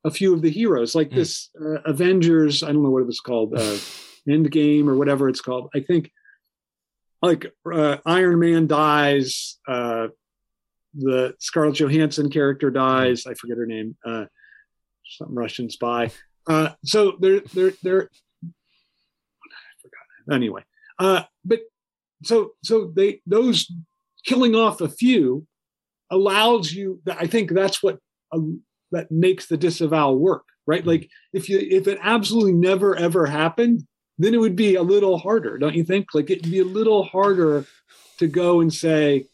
[0.04, 1.16] a few of the heroes, like mm.
[1.16, 2.62] this uh, Avengers.
[2.62, 3.76] I don't know what it was called, uh,
[4.28, 5.68] Endgame or whatever it's called.
[5.74, 6.10] I think
[7.22, 10.08] like uh, Iron Man dies, uh,
[10.94, 13.26] the Scarlett Johansson character dies.
[13.26, 13.96] I forget her name.
[14.04, 14.26] Uh,
[15.18, 16.10] some Russian spy.
[16.46, 18.10] Uh, so they're they're they're.
[18.44, 20.34] I forgot.
[20.34, 20.64] Anyway,
[20.98, 21.60] uh, but
[22.24, 23.70] so so they those
[24.24, 25.46] killing off a few
[26.10, 27.98] allows you i think that's what
[28.32, 30.90] um, that makes the disavow work right mm-hmm.
[30.90, 33.86] like if you if it absolutely never ever happened
[34.18, 37.02] then it would be a little harder don't you think like it'd be a little
[37.02, 37.64] harder
[38.18, 39.24] to go and say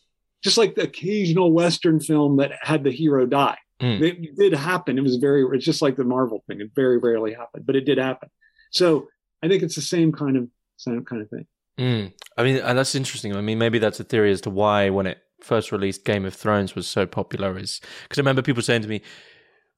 [0.42, 4.00] just like the occasional western film that had the hero die mm.
[4.00, 7.34] it did happen it was very it's just like the marvel thing it very rarely
[7.34, 8.28] happened but it did happen
[8.70, 9.08] so
[9.42, 11.46] i think it's the same kind of same kind of thing
[11.78, 12.12] Mm.
[12.36, 13.34] I mean, and that's interesting.
[13.34, 16.34] I mean, maybe that's a theory as to why when it first released, Game of
[16.34, 17.56] Thrones was so popular.
[17.56, 19.00] Is because I remember people saying to me,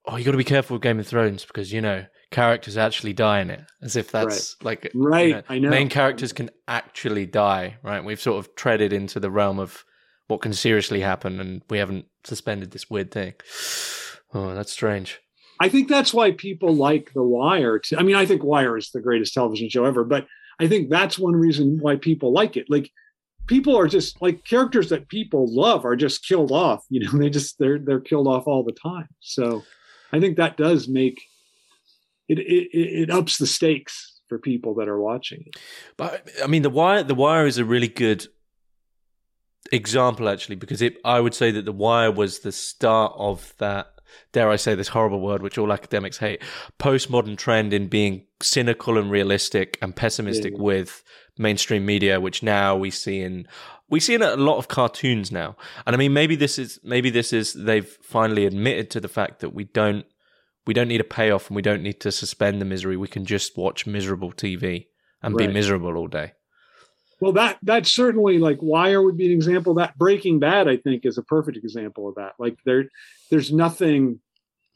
[0.07, 3.13] "Oh, you got to be careful with Game of Thrones because you know characters actually
[3.13, 4.65] die in it." As if that's right.
[4.65, 5.27] like right.
[5.27, 7.77] You know, I know main characters can actually die.
[7.83, 8.05] Right?
[8.05, 9.85] We've sort of treaded into the realm of
[10.29, 13.35] what can seriously happen, and we haven't suspended this weird thing.
[14.33, 15.21] Oh, that's strange.
[15.61, 17.81] I think that's why people like The Wire.
[17.97, 20.27] I mean, I think Wire is the greatest television show ever, but
[20.59, 22.67] I think that's one reason why people like it.
[22.71, 22.91] Like
[23.47, 26.85] people are just like characters that people love are just killed off.
[26.89, 29.09] You know, they just they're they're killed off all the time.
[29.21, 29.63] So
[30.13, 31.21] I think that does make
[32.39, 35.57] it it, it ups the stakes for people that are watching it.
[35.97, 38.27] But I mean, the wire the wire is a really good
[39.73, 44.01] example actually because it I would say that the wire was the start of that
[44.33, 46.43] dare I say this horrible word, which all academics hate,
[46.79, 50.63] postmodern trend in being cynical and realistic and pessimistic yeah.
[50.63, 51.05] with
[51.39, 53.47] mainstream media, which now we see in
[53.89, 55.57] we see in a lot of cartoons now.
[55.87, 59.41] And I mean, maybe this is maybe this is they've finally admitted to the fact
[59.41, 60.07] that we don't
[60.67, 62.97] we don't need a payoff and we don't need to suspend the misery.
[62.97, 64.87] We can just watch miserable TV
[65.23, 65.49] and right.
[65.49, 66.33] be miserable all day.
[67.21, 69.75] Well, that that's certainly like Wire would be an example.
[69.75, 72.33] That Breaking Bad, I think, is a perfect example of that.
[72.39, 72.85] Like there,
[73.31, 74.21] there's nothing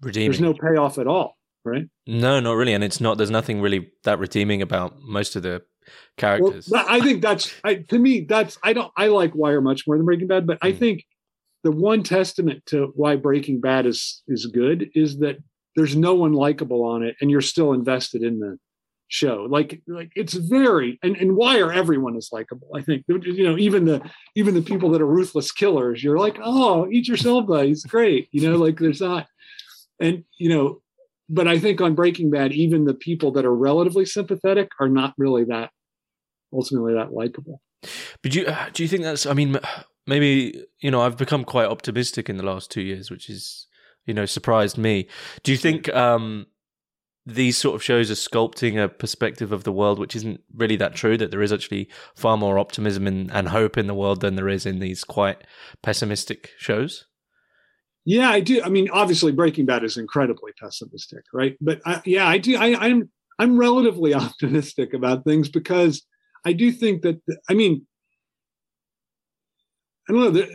[0.02, 0.30] redeeming.
[0.30, 1.88] There's no payoff at all, right?
[2.06, 3.16] No, not really, and it's not.
[3.16, 5.62] There's nothing really that redeeming about most of the
[6.18, 6.68] characters.
[6.70, 8.20] Well, I think that's I, to me.
[8.20, 8.92] That's I don't.
[8.94, 10.68] I like Wire much more than Breaking Bad, but mm.
[10.68, 10.78] I hmm.
[10.78, 11.04] think
[11.62, 15.38] the one testament to why Breaking Bad is is good is that
[15.76, 18.58] there's no one likable on it, and you're still invested in the
[19.08, 19.46] show.
[19.48, 22.68] Like like it's very and and Wire everyone is likable.
[22.74, 24.02] I think you know even the
[24.34, 26.02] even the people that are ruthless killers.
[26.02, 27.68] You're like oh eat yourself, buddy.
[27.68, 28.28] He's great.
[28.32, 29.26] You know like there's not
[30.00, 30.80] and you know
[31.28, 35.14] but I think on Breaking Bad even the people that are relatively sympathetic are not
[35.16, 35.70] really that
[36.52, 37.60] ultimately that likable.
[38.22, 39.58] But do you uh, do you think that's I mean
[40.06, 43.66] maybe you know I've become quite optimistic in the last 2 years which is
[44.06, 45.08] you know surprised me.
[45.42, 46.46] Do you think um
[47.26, 50.94] these sort of shows are sculpting a perspective of the world which isn't really that
[50.94, 54.34] true that there is actually far more optimism and, and hope in the world than
[54.34, 55.42] there is in these quite
[55.82, 57.06] pessimistic shows?
[58.04, 58.62] Yeah i do.
[58.62, 61.56] I mean obviously breaking bad is incredibly pessimistic right?
[61.60, 66.04] But I, yeah i do I, i'm i'm relatively optimistic about things because
[66.44, 67.86] i do think that i mean
[70.08, 70.46] i don't know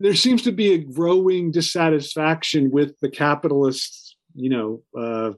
[0.00, 5.32] there seems to be a growing dissatisfaction with the capitalist, you know, uh,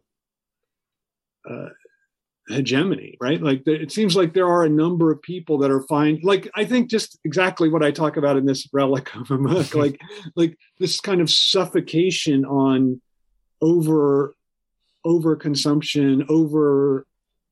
[1.49, 1.69] uh,
[2.49, 3.43] hegemony, right?
[3.43, 6.21] Like it seems like there are a number of people that are fine.
[6.23, 9.75] Like I think just exactly what I talk about in this relic of a book,
[9.75, 10.01] like
[10.37, 13.01] like this kind of suffocation on
[13.61, 14.35] over
[15.05, 17.07] over consumption, over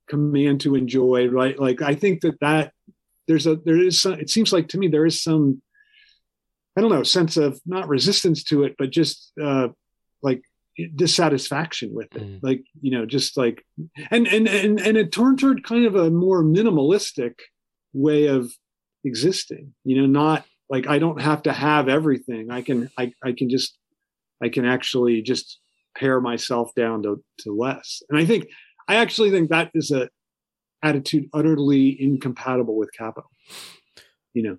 [0.09, 1.59] command to enjoy, right?
[1.59, 2.73] Like I think that that
[3.27, 4.15] there's a there is some.
[4.15, 5.63] It seems like to me there is some.
[6.77, 9.69] I don't know sense of not resistance to it, but just uh,
[10.23, 10.43] like
[10.97, 12.23] dissatisfaction with it.
[12.23, 12.41] Mm.
[12.43, 13.65] like you know just like
[14.11, 17.35] and and and and it turned toward kind of a more minimalistic
[17.93, 18.53] way of
[19.05, 22.51] existing you know not like i don't have to have everything.
[22.51, 23.79] I can i, I can just
[24.43, 25.61] i can actually just
[25.97, 28.03] pare myself down to to less.
[28.11, 28.49] And i think
[28.89, 30.09] i actually think that is a
[30.83, 33.31] attitude utterly incompatible with capital
[34.35, 34.59] you know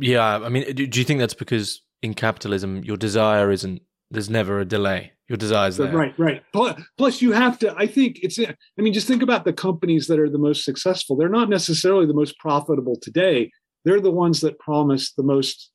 [0.00, 3.80] yeah i mean do, do you think that's because in capitalism your desire isn't
[4.10, 5.90] there's never a delay your desires there.
[5.90, 6.42] Right, right.
[6.98, 7.74] Plus, you have to.
[7.76, 8.38] I think it's.
[8.38, 11.16] I mean, just think about the companies that are the most successful.
[11.16, 13.50] They're not necessarily the most profitable today.
[13.84, 15.70] They're the ones that promise the most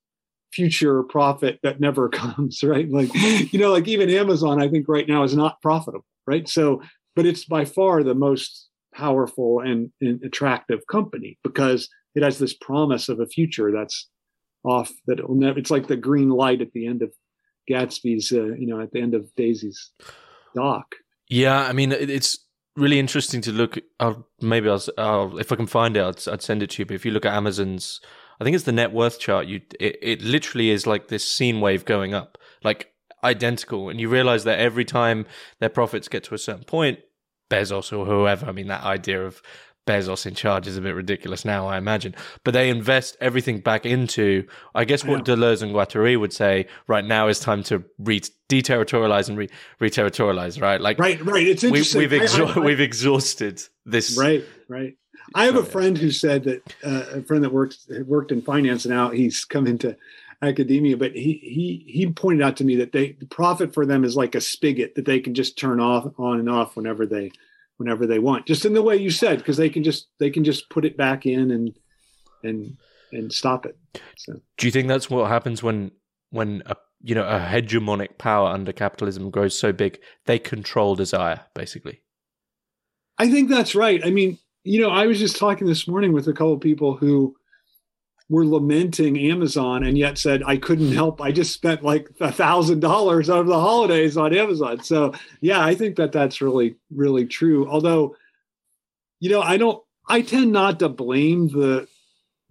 [0.54, 2.62] future profit that never comes.
[2.62, 3.14] Right, like
[3.52, 4.62] you know, like even Amazon.
[4.62, 6.06] I think right now is not profitable.
[6.28, 6.48] Right.
[6.48, 6.84] So,
[7.16, 12.54] but it's by far the most powerful and, and attractive company because it has this
[12.54, 14.10] promise of a future that's
[14.64, 14.92] off.
[15.08, 15.60] That never.
[15.60, 17.12] It's like the green light at the end of
[17.70, 19.92] Gatsby's, uh, you know, at the end of Daisy's
[20.56, 20.96] dock.
[21.30, 22.40] Yeah, I mean, it's
[22.76, 23.78] really interesting to look.
[24.00, 26.86] I'll, maybe I'll, I'll, if I can find it, I'd, I'd, send it to you.
[26.86, 28.02] But if you look at Amazon's,
[28.40, 29.48] I think it's the net worth chart.
[29.48, 32.92] You, it, it literally is like this sine wave going up, like
[33.24, 35.28] identical, and you realize that every time
[35.60, 37.00] their profits get to a certain point,
[37.50, 39.42] Bezos or whoever, I mean, that idea of
[39.90, 42.14] Bezos in charge is a bit ridiculous now, I imagine.
[42.44, 45.36] But they invest everything back into, I guess, what yeah.
[45.36, 46.68] Deleuze and Guattari would say.
[46.88, 49.50] Right now is time to re- deterritorialize and re-
[49.82, 50.62] reterritorialize.
[50.62, 51.48] Right, like right, right.
[51.48, 52.00] It's interesting.
[52.00, 54.18] We, have exha- I, I, we've exhausted this.
[54.18, 54.96] Right, right.
[55.36, 58.86] I have a friend who said that uh, a friend that worked worked in finance
[58.86, 59.96] and now he's come into
[60.42, 64.04] academia, but he he he pointed out to me that they the profit for them
[64.04, 67.32] is like a spigot that they can just turn off on and off whenever they
[67.80, 70.44] whenever they want just in the way you said because they can just they can
[70.44, 71.78] just put it back in and
[72.44, 72.78] and
[73.12, 73.78] and stop it.
[74.18, 74.40] So.
[74.58, 75.92] Do you think that's what happens when
[76.30, 81.42] when a you know a hegemonic power under capitalism grows so big they control desire
[81.56, 82.02] basically?
[83.18, 84.06] I think that's right.
[84.06, 86.96] I mean you know i was just talking this morning with a couple of people
[86.96, 87.36] who
[88.30, 91.20] were lamenting Amazon and yet said I couldn't help.
[91.20, 94.84] I just spent like a thousand dollars over the holidays on Amazon.
[94.84, 97.68] So yeah, I think that that's really really true.
[97.68, 98.16] Although,
[99.20, 99.84] you know, I don't.
[100.08, 101.88] I tend not to blame the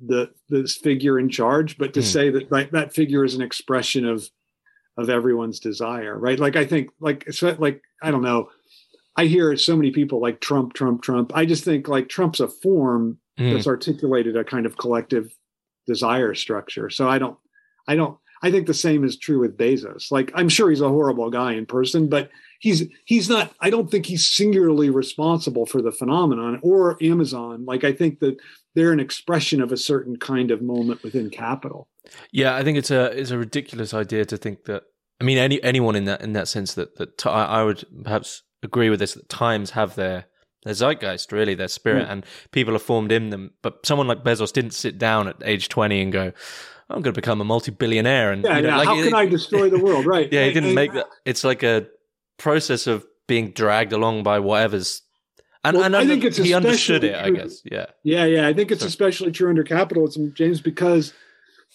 [0.04, 2.04] the this figure in charge, but to mm.
[2.04, 4.28] say that right, that figure is an expression of
[4.96, 6.40] of everyone's desire, right?
[6.40, 8.50] Like I think like so, like I don't know.
[9.16, 11.32] I hear so many people like Trump, Trump, Trump.
[11.34, 13.52] I just think like Trump's a form mm.
[13.52, 15.34] that's articulated a kind of collective
[15.88, 16.90] desire structure.
[16.90, 17.36] So I don't,
[17.88, 20.12] I don't, I think the same is true with Bezos.
[20.12, 23.52] Like I'm sure he's a horrible guy in person, but he's he's not.
[23.60, 27.64] I don't think he's singularly responsible for the phenomenon or Amazon.
[27.64, 28.36] Like I think that
[28.74, 31.88] they're an expression of a certain kind of moment within capital.
[32.30, 34.84] Yeah, I think it's a it's a ridiculous idea to think that.
[35.20, 38.44] I mean, any anyone in that in that sense that that t- I would perhaps
[38.62, 40.26] agree with this that times have their
[40.64, 42.10] their zeitgeist, really, their spirit, mm.
[42.10, 43.52] and people are formed in them.
[43.62, 46.32] But someone like Bezos didn't sit down at age 20 and go,
[46.90, 48.32] I'm going to become a multi billionaire.
[48.32, 48.76] And yeah, you know.
[48.76, 50.06] Like, how it, can I destroy the world?
[50.06, 50.28] Right.
[50.32, 51.06] yeah, he didn't make that.
[51.24, 51.86] It's like a
[52.38, 55.02] process of being dragged along by whatever's.
[55.64, 57.20] And, well, and I, I think it's he understood it, true.
[57.20, 57.60] I guess.
[57.64, 57.86] Yeah.
[58.04, 58.48] Yeah, yeah.
[58.48, 58.86] I think it's so.
[58.86, 61.12] especially true under capitalism, James, because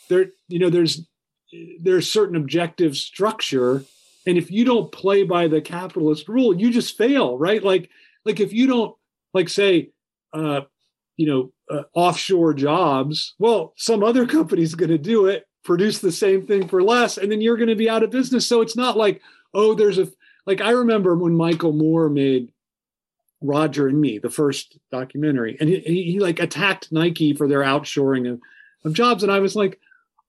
[0.09, 1.01] there, you know, there's
[1.79, 3.83] there's certain objective structure,
[4.25, 7.63] and if you don't play by the capitalist rule, you just fail, right?
[7.63, 7.89] Like
[8.25, 8.95] like if you don't
[9.33, 9.89] like say
[10.33, 10.61] uh
[11.17, 16.11] you know uh, offshore jobs well some other company's going to do it produce the
[16.11, 18.45] same thing for less and then you're going to be out of business.
[18.45, 19.21] So it's not like
[19.53, 20.07] oh there's a
[20.45, 22.51] like i remember when michael moore made
[23.41, 27.61] roger and me the first documentary and he, he, he like attacked nike for their
[27.61, 28.39] outshoring of,
[28.85, 29.79] of jobs and i was like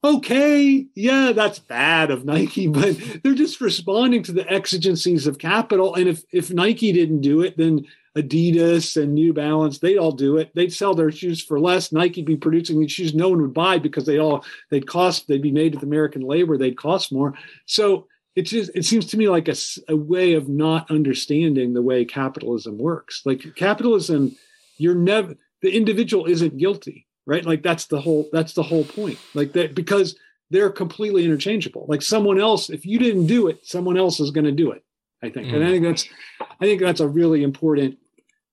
[0.04, 5.94] okay, yeah, that's bad of Nike, but they're just responding to the exigencies of capital.
[5.94, 7.86] And if if Nike didn't do it, then
[8.16, 10.50] Adidas and New Balance, they'd all do it.
[10.54, 11.90] They'd sell their shoes for less.
[11.90, 15.42] Nike'd be producing these shoes no one would buy because they all they'd cost, they'd
[15.42, 17.34] be made with American labor, they'd cost more.
[17.66, 19.56] So it just it seems to me like a,
[19.88, 23.22] a way of not understanding the way capitalism works.
[23.24, 24.36] Like capitalism,
[24.76, 29.18] you're never the individual isn't guilty right like that's the whole that's the whole point
[29.34, 30.16] like that because
[30.50, 31.86] they're completely interchangeable.
[31.88, 34.84] Like someone else, if you didn't do it, someone else is going to do it.
[35.22, 35.54] I think, mm.
[35.54, 36.08] and I think that's,
[36.40, 37.98] I think that's a really important.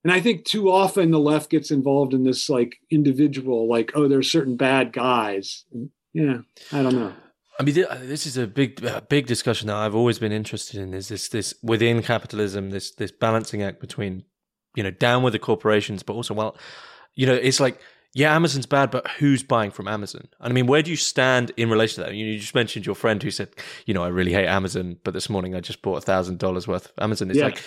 [0.04, 4.08] And I think too often the left gets involved in this like individual, like oh,
[4.08, 5.66] there's certain bad guys.
[6.14, 6.40] Yeah,
[6.72, 7.14] I don't know.
[7.60, 10.96] I mean, this is a big, big discussion that I've always been interested in.
[10.96, 14.24] Is this, this within capitalism, this, this balancing act between,
[14.76, 16.58] you know, down with the corporations, but also, well,
[17.14, 17.80] you know, it's like
[18.14, 20.28] yeah, Amazon's bad, but who's buying from Amazon?
[20.40, 22.16] And I mean, where do you stand in relation to that?
[22.16, 23.50] You just mentioned your friend who said,
[23.86, 26.68] you know, I really hate Amazon, but this morning I just bought a thousand dollars
[26.68, 27.30] worth of Amazon.
[27.30, 27.46] It's yeah.
[27.46, 27.64] like,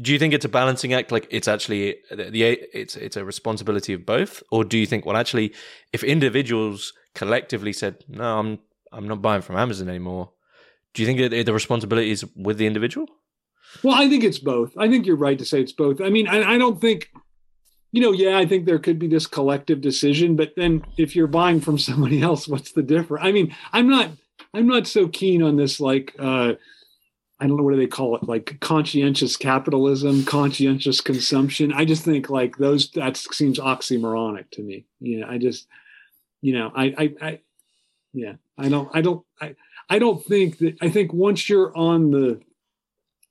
[0.00, 1.10] do you think it's a balancing act?
[1.10, 5.16] Like it's actually the it's it's a responsibility of both, or do you think, well,
[5.16, 5.52] actually,
[5.92, 8.58] if individuals collectively said, no, I'm
[8.92, 10.30] I'm not buying from Amazon anymore,
[10.92, 13.08] do you think that the responsibility is with the individual?
[13.82, 14.76] Well, I think it's both.
[14.78, 16.00] I think you're right to say it's both.
[16.00, 17.10] I mean, I, I don't think
[17.94, 21.28] you know, yeah, I think there could be this collective decision, but then if you're
[21.28, 23.24] buying from somebody else, what's the difference?
[23.24, 24.10] I mean, I'm not
[24.52, 26.54] I'm not so keen on this like uh
[27.38, 31.72] I don't know what do they call it, like conscientious capitalism, conscientious consumption.
[31.72, 34.86] I just think like those that seems oxymoronic to me.
[34.98, 35.68] You know, I just
[36.42, 37.40] you know, I I, I
[38.12, 39.54] yeah, I don't I don't I
[39.88, 42.40] I don't think that I think once you're on the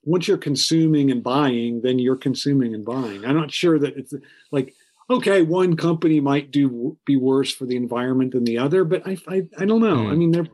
[0.04, 3.24] once you're consuming and buying, then you're consuming and buying.
[3.24, 4.14] I'm not sure that it's
[4.50, 4.74] like
[5.10, 9.18] okay, one company might do be worse for the environment than the other, but I
[9.28, 9.96] I, I don't know.
[9.96, 10.10] Mm.
[10.10, 10.46] I mean, they're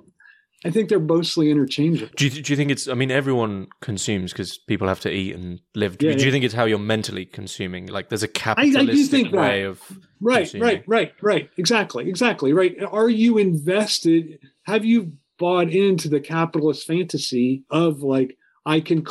[0.65, 2.13] I think they're mostly interchangeable.
[2.17, 2.87] Do you, do you think it's?
[2.87, 5.93] I mean, everyone consumes because people have to eat and live.
[5.93, 6.31] Yeah, do you yeah.
[6.31, 7.87] think it's how you're mentally consuming?
[7.87, 9.81] Like, there's a capitalistic way of
[10.21, 10.67] right, consuming.
[10.67, 11.51] right, right, right.
[11.57, 12.53] Exactly, exactly.
[12.53, 12.77] Right.
[12.83, 14.39] Are you invested?
[14.65, 18.37] Have you bought into the capitalist fantasy of like
[18.67, 19.03] I can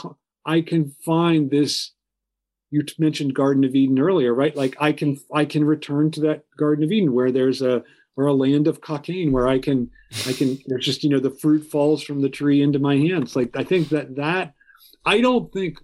[0.49, 1.91] I can find this.
[2.71, 4.55] You mentioned Garden of Eden earlier, right?
[4.55, 7.83] Like I can I can return to that Garden of Eden where there's a
[8.17, 9.91] or a land of Cockaigne where I can
[10.27, 13.35] I can there's just you know the fruit falls from the tree into my hands.
[13.35, 14.53] Like I think that that
[15.05, 15.77] I don't think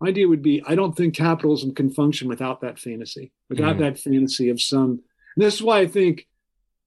[0.00, 3.80] my idea would be I don't think capitalism can function without that fantasy, without mm.
[3.80, 5.02] that fantasy of some.
[5.36, 6.26] And this is why I think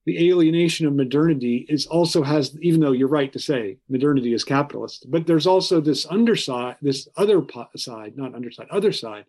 [0.06, 4.44] the alienation of modernity is also has even though you're right to say modernity is
[4.44, 7.42] capitalist but there's also this underside this other
[7.76, 9.26] side not underside other side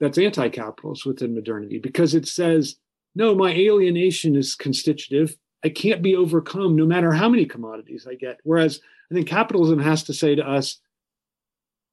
[0.00, 2.76] that's anti-capitalist within modernity because it says
[3.14, 5.36] no my alienation is constitutive.
[5.64, 8.38] I can't be overcome no matter how many commodities i get.
[8.42, 8.80] Whereas
[9.10, 10.80] i think capitalism has to say to us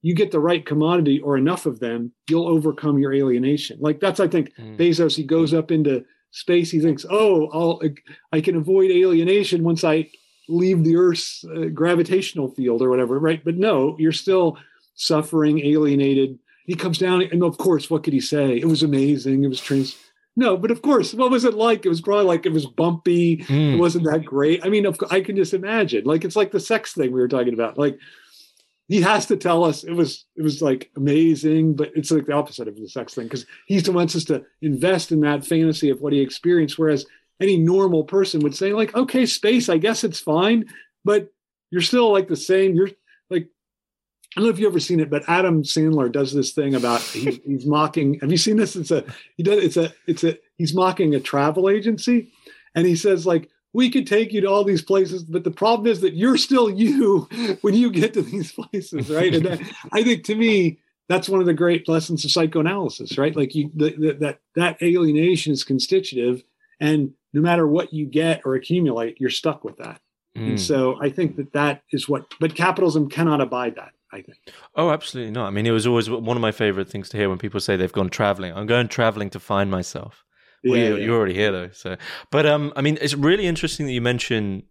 [0.02, 3.78] you get the right commodity or enough of them you'll overcome your alienation.
[3.80, 4.78] Like that's i think mm.
[4.78, 7.82] bezos he goes up into space he thinks oh I'll,
[8.32, 10.10] i can avoid alienation once i
[10.52, 13.44] leave the earth's uh, gravitational field or whatever right?
[13.44, 14.58] But no you're still
[14.96, 16.38] suffering alienated.
[16.66, 18.58] He comes down and of course what could he say?
[18.58, 19.44] It was amazing.
[19.44, 19.96] It was trans
[20.36, 21.86] no but of course what was it like?
[21.86, 23.38] It was probably like it was bumpy.
[23.38, 23.42] Mm.
[23.42, 23.80] it hmm.
[23.80, 24.64] wasn't that great.
[24.66, 26.04] I mean of, i can just imagine.
[26.06, 27.78] Like it's like the sex thing we were talking about.
[27.78, 27.98] Like
[28.92, 32.34] he has to tell us it was it was like amazing, but it's like the
[32.34, 36.02] opposite of the sex thing because he wants us to invest in that fantasy of
[36.02, 36.78] what he experienced.
[36.78, 37.06] Whereas
[37.40, 40.66] any normal person would say, like, okay, space, I guess it's fine,
[41.06, 41.32] but
[41.70, 42.76] you're still like the same.
[42.76, 42.90] You're
[43.30, 43.48] like,
[44.36, 47.00] I don't know if you've ever seen it, but Adam Sandler does this thing about
[47.00, 48.20] he, he's mocking.
[48.20, 48.76] Have you seen this?
[48.76, 49.06] It's a
[49.38, 52.34] he does it's a it's a he's mocking a travel agency,
[52.76, 55.88] and he says like we could take you to all these places, but the problem
[55.88, 57.28] is that you're still you
[57.62, 59.34] when you get to these places, right?
[59.34, 59.62] and that,
[59.92, 63.36] I think to me, that's one of the great lessons of psychoanalysis, right?
[63.36, 66.44] Like you, the, the, that that alienation is constitutive,
[66.80, 70.00] and no matter what you get or accumulate, you're stuck with that.
[70.38, 70.50] Mm.
[70.50, 73.92] And so I think that that is what, but capitalism cannot abide that.
[74.14, 74.38] I think.
[74.76, 75.48] Oh, absolutely not.
[75.48, 77.78] I mean, it was always one of my favorite things to hear when people say
[77.78, 78.54] they've gone traveling.
[78.54, 80.26] I'm going traveling to find myself.
[80.64, 81.06] Well, yeah, you, yeah.
[81.06, 81.70] you're already here though.
[81.72, 81.98] So,
[82.30, 84.64] but um, I mean, it's really interesting that you mention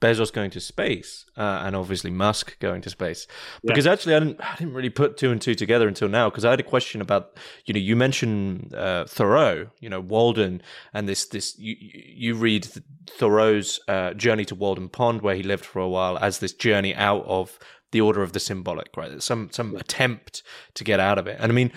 [0.00, 3.26] Bezos going to space uh, and obviously Musk going to space
[3.62, 3.92] because yeah.
[3.92, 6.50] actually I didn't I didn't really put two and two together until now because I
[6.50, 7.36] had a question about
[7.66, 10.62] you know you mentioned uh, Thoreau you know Walden
[10.94, 12.66] and this this you you read
[13.10, 16.94] Thoreau's uh, journey to Walden Pond where he lived for a while as this journey
[16.94, 17.58] out of
[17.92, 20.42] the order of the symbolic right some some attempt
[20.74, 21.72] to get out of it and I mean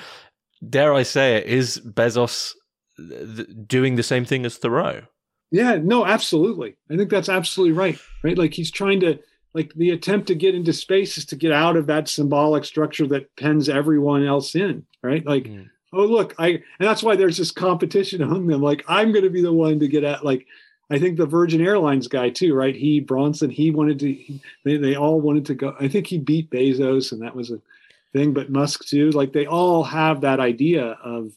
[0.67, 2.53] dare I say it is Bezos
[3.67, 5.01] doing the same thing as Thoreau.
[5.51, 6.75] Yeah, no, absolutely.
[6.89, 7.97] I think that's absolutely right.
[8.23, 9.19] Right, like he's trying to
[9.53, 13.05] like the attempt to get into space is to get out of that symbolic structure
[13.07, 14.85] that pens everyone else in.
[15.01, 15.45] Right, like.
[15.45, 15.69] Mm.
[15.95, 18.63] Oh look, I and that's why there's this competition among them.
[18.63, 20.25] Like I'm going to be the one to get at.
[20.25, 20.47] Like
[20.89, 22.75] I think the Virgin Airlines guy too, right?
[22.75, 24.11] He Branson, he wanted to.
[24.11, 25.75] He, they they all wanted to go.
[25.79, 27.61] I think he beat Bezos, and that was a
[28.11, 28.33] thing.
[28.33, 29.11] But Musk too.
[29.11, 31.31] Like they all have that idea of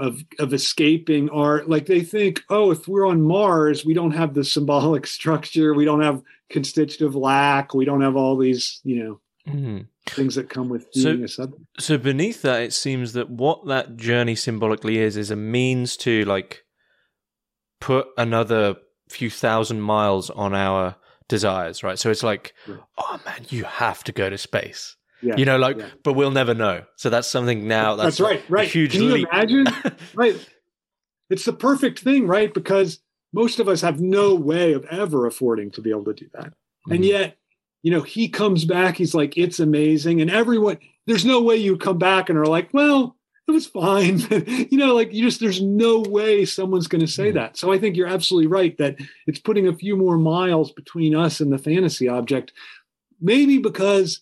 [0.00, 4.34] of of escaping are like they think oh if we're on mars we don't have
[4.34, 9.20] the symbolic structure we don't have constitutive lack we don't have all these you know
[9.48, 9.86] Mhm.
[10.06, 11.48] things that come with So- a
[11.80, 16.24] So beneath that, it seems that what that journey symbolically is is a means to
[16.26, 16.62] like
[17.80, 18.76] put another
[19.08, 20.94] few thousand miles on our
[21.28, 21.98] desires, right?
[21.98, 22.76] So it's like, Yeah.
[22.98, 24.96] oh man, you have to go to space.
[25.22, 25.88] Yeah You know, like, yeah.
[26.02, 26.82] but we'll never know.
[26.96, 27.96] So that's something now.
[27.96, 29.28] That's, that's, right a right huge can you leap.
[29.32, 29.66] imagine
[30.14, 30.36] right
[31.28, 33.00] it's the perfect thing right because
[33.32, 36.52] most of us have no way of ever affording to be able to do that
[36.90, 37.08] and Mhm.
[37.08, 37.36] yet
[37.82, 41.76] you know he comes back he's like it's amazing and everyone there's no way you
[41.76, 43.16] come back and are like well
[43.48, 44.18] it was fine
[44.70, 47.34] you know like you just there's no way someone's going to say Mhm.
[47.34, 48.96] that so i think you're absolutely right that
[49.26, 52.52] it's putting a few more miles between us and the fantasy object
[53.20, 54.20] maybe because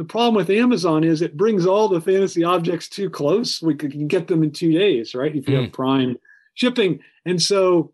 [0.00, 3.60] the problem with amazon is it brings all the fantasy objects too close.
[3.60, 5.36] We can get them in two days right?
[5.36, 5.72] If you have hmm.
[5.72, 6.18] prime
[6.54, 7.00] shipping.
[7.26, 7.92] And so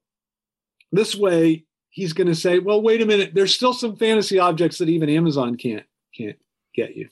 [0.92, 3.32] this way he's going to say well wait a minute.
[3.34, 5.84] There's still some fantasy objects that even amazon can't
[6.16, 6.38] can't
[6.76, 7.08] get you.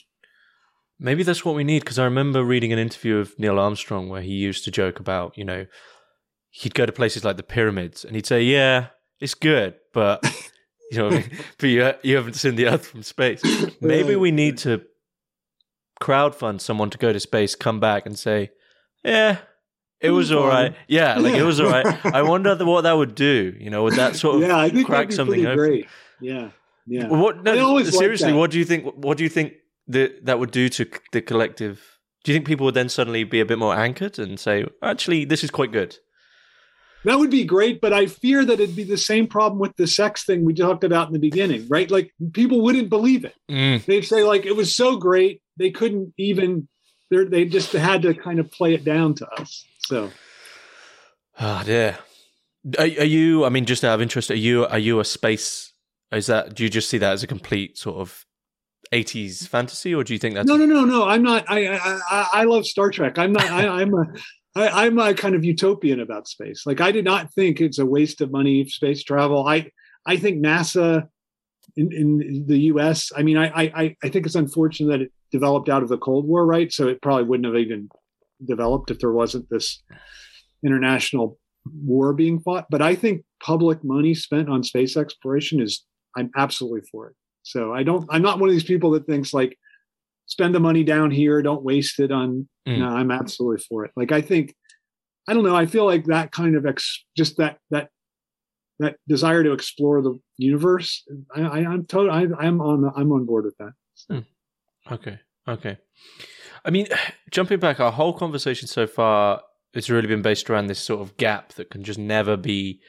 [1.01, 4.23] Maybe that's what we need because I remember reading an interview of Neil Armstrong where
[4.23, 5.67] he used to joke about, you know,
[6.51, 10.25] he'd go to places like the pyramids and he'd say, "Yeah, it's good, but
[10.95, 11.39] you know, what I mean?
[11.59, 13.43] but you you haven't seen the Earth from space."
[13.81, 14.83] Maybe we need to
[16.01, 18.51] crowdfund someone to go to space, come back, and say,
[19.05, 19.39] "Yeah."
[20.01, 20.75] It was was all right.
[20.87, 21.87] Yeah, like it was all right.
[22.05, 23.57] I wonder what that would do.
[23.59, 25.57] You know, would that sort of yeah i think crack something pretty open?
[25.57, 25.89] great
[26.21, 26.51] yeah
[26.87, 27.43] yeah What?
[27.43, 28.33] No, always like seriously.
[28.35, 28.85] what do you think?
[28.97, 29.55] What do you think
[29.89, 31.99] that that would do to the collective?
[32.23, 35.25] Do you think people would then suddenly be a bit more anchored and say, "Actually,
[35.25, 35.97] this is quite good"?
[37.05, 39.87] That would be great, but I fear that it'd be the same problem with the
[39.87, 41.91] sex thing we talked about in the beginning, right?
[41.91, 43.35] Like people wouldn't believe it.
[43.51, 43.85] Mm.
[43.85, 46.67] They'd say like it was so great they couldn't even.
[47.11, 49.65] They they just had to kind of play it down to us.
[49.87, 50.11] So
[51.39, 51.99] ah, Oh dear.
[52.79, 53.45] Are, are you?
[53.45, 54.65] I mean, just out of interest, are you?
[54.67, 55.73] Are you a space?
[56.11, 56.55] Is that?
[56.55, 58.25] Do you just see that as a complete sort of
[58.93, 61.07] eighties fantasy, or do you think that's no, no, no, no.
[61.07, 61.45] I'm not.
[61.49, 63.19] I I, I- I love Star Trek.
[63.19, 63.45] I'm not.
[63.51, 64.05] I, I'm a.
[64.55, 66.65] I, I'm a kind of utopian about space.
[66.67, 69.47] Like I did not think it's a waste of money space travel.
[69.47, 69.71] I
[70.07, 71.09] I think NASA
[71.77, 73.11] in, in the U.S.
[73.17, 76.27] I mean, I, I I think it's unfortunate that it developed out of the Cold
[76.27, 76.73] War, right?
[76.73, 77.89] So it probably wouldn't have even
[78.45, 79.83] developed if there wasn't this
[80.65, 81.39] international
[81.83, 82.67] war being fought.
[82.71, 85.85] But I think public money spent on space exploration is
[86.17, 87.17] I'm absolutely for it.
[87.43, 88.07] So I don't.
[88.11, 89.59] I'm not one of these people that thinks like
[90.27, 92.49] spend the money down here, don't waste it on.
[92.67, 92.79] Mm.
[92.79, 93.93] No, I'm absolutely for it.
[93.97, 94.55] Like I think,
[95.29, 95.57] I don't know.
[95.57, 97.91] I feel like that kind of ex, just that that
[98.79, 101.05] that desire to explore the universe.
[101.35, 102.11] I, I, I'm total.
[102.11, 102.91] I, I'm on.
[102.97, 103.73] I'm on board with that.
[104.91, 105.19] Okay.
[105.47, 105.79] Okay.
[106.65, 106.87] I mean,
[107.31, 109.43] jumping back, our whole conversation so far
[109.75, 112.81] has really been based around this sort of gap that can just never be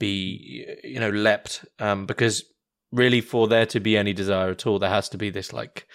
[0.00, 2.44] be you know leapt um, because
[2.92, 5.86] really for there to be any desire at all, there has to be this like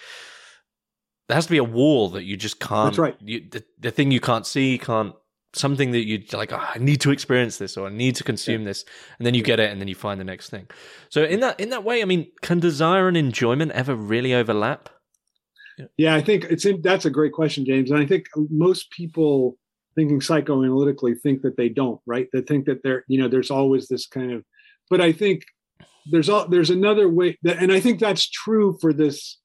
[1.30, 2.92] there has to be a wall that you just can't.
[2.92, 3.16] That's right.
[3.20, 5.14] You, the, the thing you can't see, can't
[5.52, 6.52] something that you like.
[6.52, 8.84] Oh, I need to experience this or I need to consume this,
[9.18, 10.68] and then you get it, and then you find the next thing.
[11.08, 14.88] So in that in that way, I mean, can desire and enjoyment ever really overlap?
[15.96, 17.90] Yeah, I think it's in, that's a great question, James.
[17.90, 19.56] And I think most people
[19.94, 22.28] thinking psychoanalytically think that they don't, right?
[22.32, 24.44] They think that there, you know, there's always this kind of,
[24.90, 25.44] but I think
[26.10, 29.38] there's all, there's another way that, and I think that's true for this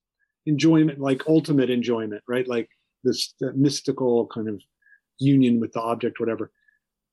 [0.46, 2.48] enjoyment, like ultimate enjoyment, right?
[2.48, 2.70] Like
[3.04, 4.62] this mystical kind of
[5.20, 6.52] union with the object, whatever.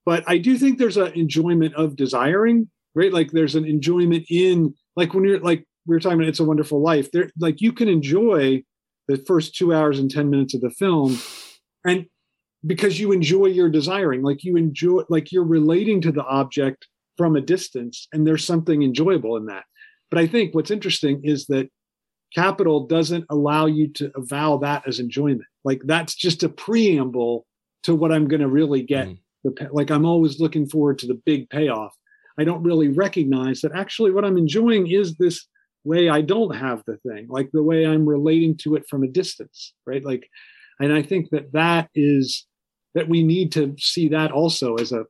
[0.05, 3.13] But I do think there's an enjoyment of desiring, right?
[3.13, 6.45] Like there's an enjoyment in, like when you're like, we were talking about It's a
[6.45, 8.63] Wonderful Life, there, like you can enjoy
[9.09, 11.19] the first two hours and 10 minutes of the film
[11.85, 12.07] and
[12.65, 17.37] because you enjoy your desiring like you enjoy like you're relating to the object from
[17.37, 19.65] a distance and there's something enjoyable in that
[20.11, 21.69] but i think what's interesting is that
[22.35, 27.47] capital doesn't allow you to avow that as enjoyment like that's just a preamble
[27.83, 29.19] to what i'm going to really get Mm.
[29.45, 31.95] the like i'm always looking forward to the big payoff
[32.39, 35.47] i don't really recognize that actually what i'm enjoying is this
[35.85, 39.09] way I don't have the thing, like the way I'm relating to it from a
[39.09, 40.05] distance, right?
[40.05, 40.29] Like,
[40.79, 42.47] and I think that that is
[42.95, 45.07] that we need to see that also as a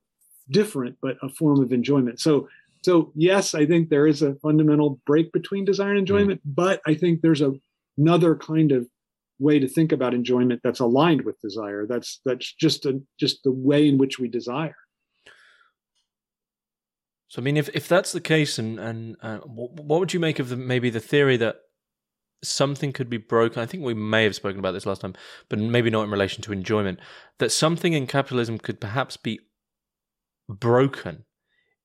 [0.51, 2.21] different but a form of enjoyment.
[2.21, 2.49] So,
[2.83, 6.95] so yes, I think there is a fundamental break between desire and enjoyment, but I
[6.95, 7.53] think there's a,
[7.97, 8.89] another kind of
[9.39, 11.87] way to think about enjoyment that's aligned with desire.
[11.87, 14.77] That's that's just a just the way in which we desire.
[17.29, 20.21] So I mean, if if that's the case, and and uh, what, what would you
[20.21, 21.57] make of the maybe the theory that
[22.45, 23.63] something could be broken.
[23.63, 25.15] I think we may have spoken about this last time,
[25.49, 26.99] but maybe not in relation to enjoyment.
[27.39, 29.41] That something in capitalism could perhaps be
[30.49, 31.25] broken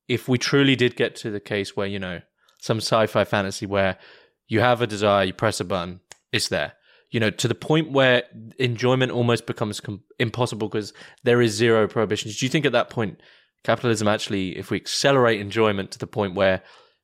[0.08, 2.22] if we truly did get to the case where, you know,
[2.60, 3.98] some sci fi fantasy where
[4.48, 6.00] you have a desire, you press a button,
[6.32, 6.74] it's there.
[7.12, 8.24] You know, to the point where
[8.60, 10.94] enjoyment almost becomes com- impossible because
[11.24, 12.38] there is zero prohibitions.
[12.38, 13.22] Do you think at that point,
[13.64, 16.62] capitalism actually, if we accelerate enjoyment to the point where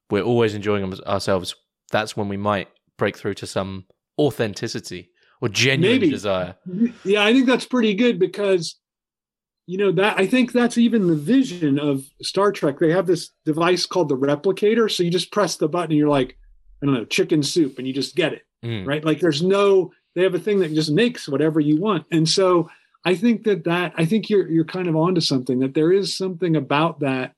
[0.10, 1.56] we're always enjoying ourselves,
[1.92, 3.86] that's when we might break through to some
[4.20, 5.10] authenticity
[5.42, 6.10] or genuine Maybe.
[6.10, 6.56] desire.
[7.04, 8.76] Yeah, I think that's pretty good because
[9.66, 12.80] you know that I think that's even the vision of Star Trek.
[12.80, 16.10] They have this device called the replicator, so you just press the button and you're
[16.10, 16.38] like,
[16.82, 18.86] I don't know, chicken soup, and you just get it, mm.
[18.86, 19.04] right?
[19.04, 22.70] Like there's no, they have a thing that just makes whatever you want, and so
[23.06, 26.16] I think that that I think you're you're kind of onto something that there is
[26.16, 27.36] something about that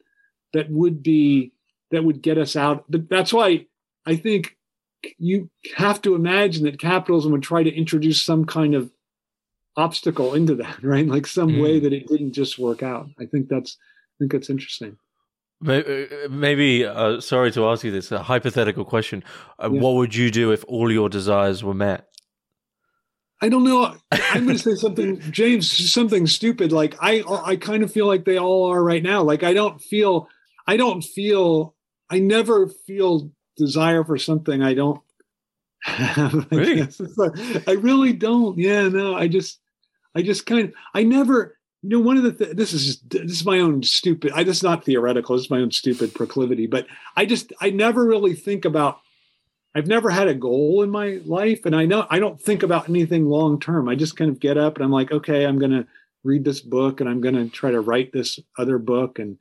[0.54, 1.52] that would be
[1.92, 2.86] that would get us out.
[2.90, 3.66] But that's why
[4.06, 4.56] I think
[5.18, 8.92] you have to imagine that capitalism would try to introduce some kind of
[9.78, 11.08] obstacle into that, right?
[11.08, 11.64] Like some mm.
[11.64, 13.08] way that it didn't just work out.
[13.20, 14.98] I think that's I think that's interesting.
[15.62, 19.24] Maybe, uh, sorry to ask you this, a hypothetical question.
[19.62, 19.82] Uh, yeah.
[19.82, 22.08] What would you do if all your desires were met?
[23.42, 23.96] I don't know.
[24.12, 26.72] I'm going to say something, James, something stupid.
[26.72, 29.24] Like I, I kind of feel like they all are right now.
[29.24, 30.28] Like I don't feel,
[30.68, 31.76] I don't feel,
[32.10, 35.02] I never feel desire for something I don't
[35.84, 36.48] have.
[36.52, 36.82] Really?
[36.82, 38.58] I, I really don't.
[38.58, 39.16] Yeah, no.
[39.16, 39.60] I just,
[40.16, 43.10] I just kind of, I never, you know, one of the th- this is just,
[43.10, 44.32] this is my own stupid.
[44.34, 45.36] I just not theoretical.
[45.36, 46.68] This is my own stupid proclivity.
[46.68, 49.00] But I just, I never really think about.
[49.78, 52.88] I've never had a goal in my life, and I know I don't think about
[52.88, 53.90] anything long term.
[53.90, 55.86] I just kind of get up and I'm like, okay, I'm going to
[56.24, 59.38] read this book, and I'm going to try to write this other book, and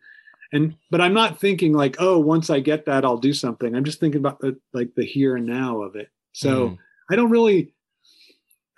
[0.54, 3.84] and but i'm not thinking like oh once i get that i'll do something i'm
[3.84, 6.78] just thinking about the like the here and now of it so mm.
[7.10, 7.74] i don't really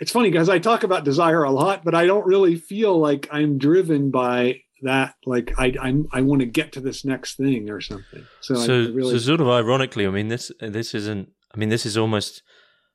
[0.01, 3.29] it's funny because i talk about desire a lot but i don't really feel like
[3.31, 7.71] i'm driven by that like i i'm i want to get to this next thing
[7.71, 11.59] or something so so, really, so sort of ironically i mean this this isn't i
[11.59, 12.43] mean this is almost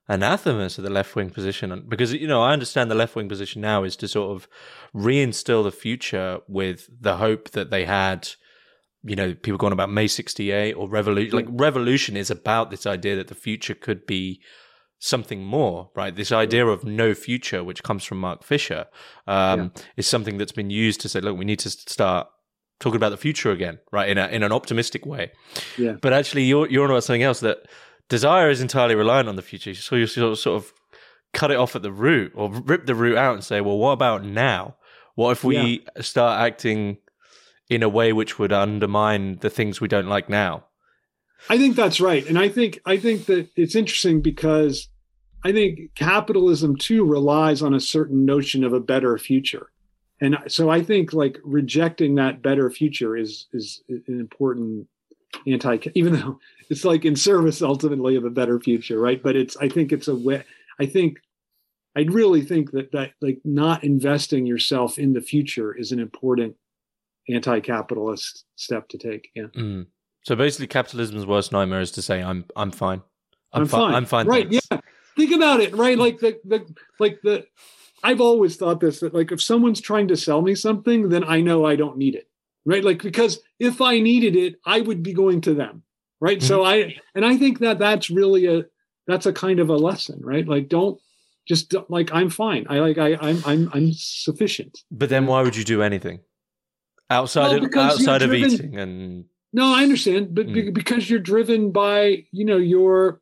[0.07, 3.61] anathema to the left wing position because you know I understand the left wing position
[3.61, 4.47] now is to sort of
[4.93, 8.27] reinstill the future with the hope that they had
[9.03, 11.35] you know, people going about May 68 or revolution.
[11.35, 14.41] Like revolution is about this idea that the future could be
[15.01, 16.15] something more, right?
[16.15, 18.85] This idea of no future, which comes from Mark Fisher,
[19.27, 19.83] um, yeah.
[19.97, 22.27] is something that's been used to say, look, we need to start
[22.79, 24.09] talking about the future again, right?
[24.09, 25.31] In a, in an optimistic way.
[25.77, 25.97] Yeah.
[26.01, 27.59] But actually, you're you're on about something else that
[28.09, 29.73] desire is entirely reliant on the future.
[29.75, 30.73] So you sort of, sort of
[31.33, 33.91] cut it off at the root or rip the root out and say, well, what
[33.91, 34.75] about now?
[35.15, 36.01] What if we yeah.
[36.01, 36.97] start acting
[37.71, 40.65] in a way which would undermine the things we don't like now.
[41.49, 42.27] I think that's right.
[42.27, 44.89] And I think I think that it's interesting because
[45.43, 49.71] I think capitalism too relies on a certain notion of a better future.
[50.21, 54.87] And so I think like rejecting that better future is is an important
[55.47, 56.39] anti even though
[56.69, 59.21] it's like in service ultimately of a better future, right?
[59.21, 60.43] But it's I think it's a way
[60.79, 61.17] I think
[61.95, 66.55] I really think that that like not investing yourself in the future is an important
[67.29, 69.29] anti-capitalist step to take.
[69.35, 69.47] Yeah.
[69.55, 69.87] Mm.
[70.23, 73.01] So basically, capitalism's worst nightmare is to say, "I'm I'm fine.
[73.53, 73.95] I'm, I'm fi- fine.
[73.95, 74.49] I'm fine." Right?
[74.49, 74.67] Thanks.
[74.71, 74.79] Yeah.
[75.15, 75.75] Think about it.
[75.75, 75.97] Right?
[75.97, 76.65] Like the the
[76.99, 77.45] like the.
[78.03, 81.41] I've always thought this that like if someone's trying to sell me something, then I
[81.41, 82.27] know I don't need it.
[82.65, 82.83] Right?
[82.83, 85.83] Like because if I needed it, I would be going to them.
[86.19, 86.39] Right?
[86.39, 86.47] Mm-hmm.
[86.47, 88.65] So I and I think that that's really a
[89.07, 90.19] that's a kind of a lesson.
[90.23, 90.47] Right?
[90.47, 90.99] Like don't
[91.47, 92.65] just like I'm fine.
[92.69, 94.79] I like I I'm I'm I'm sufficient.
[94.89, 96.21] But then why would you do anything?
[97.11, 100.73] outside well, of outside driven, of eating and no i understand but mm.
[100.73, 103.21] because you're driven by you know your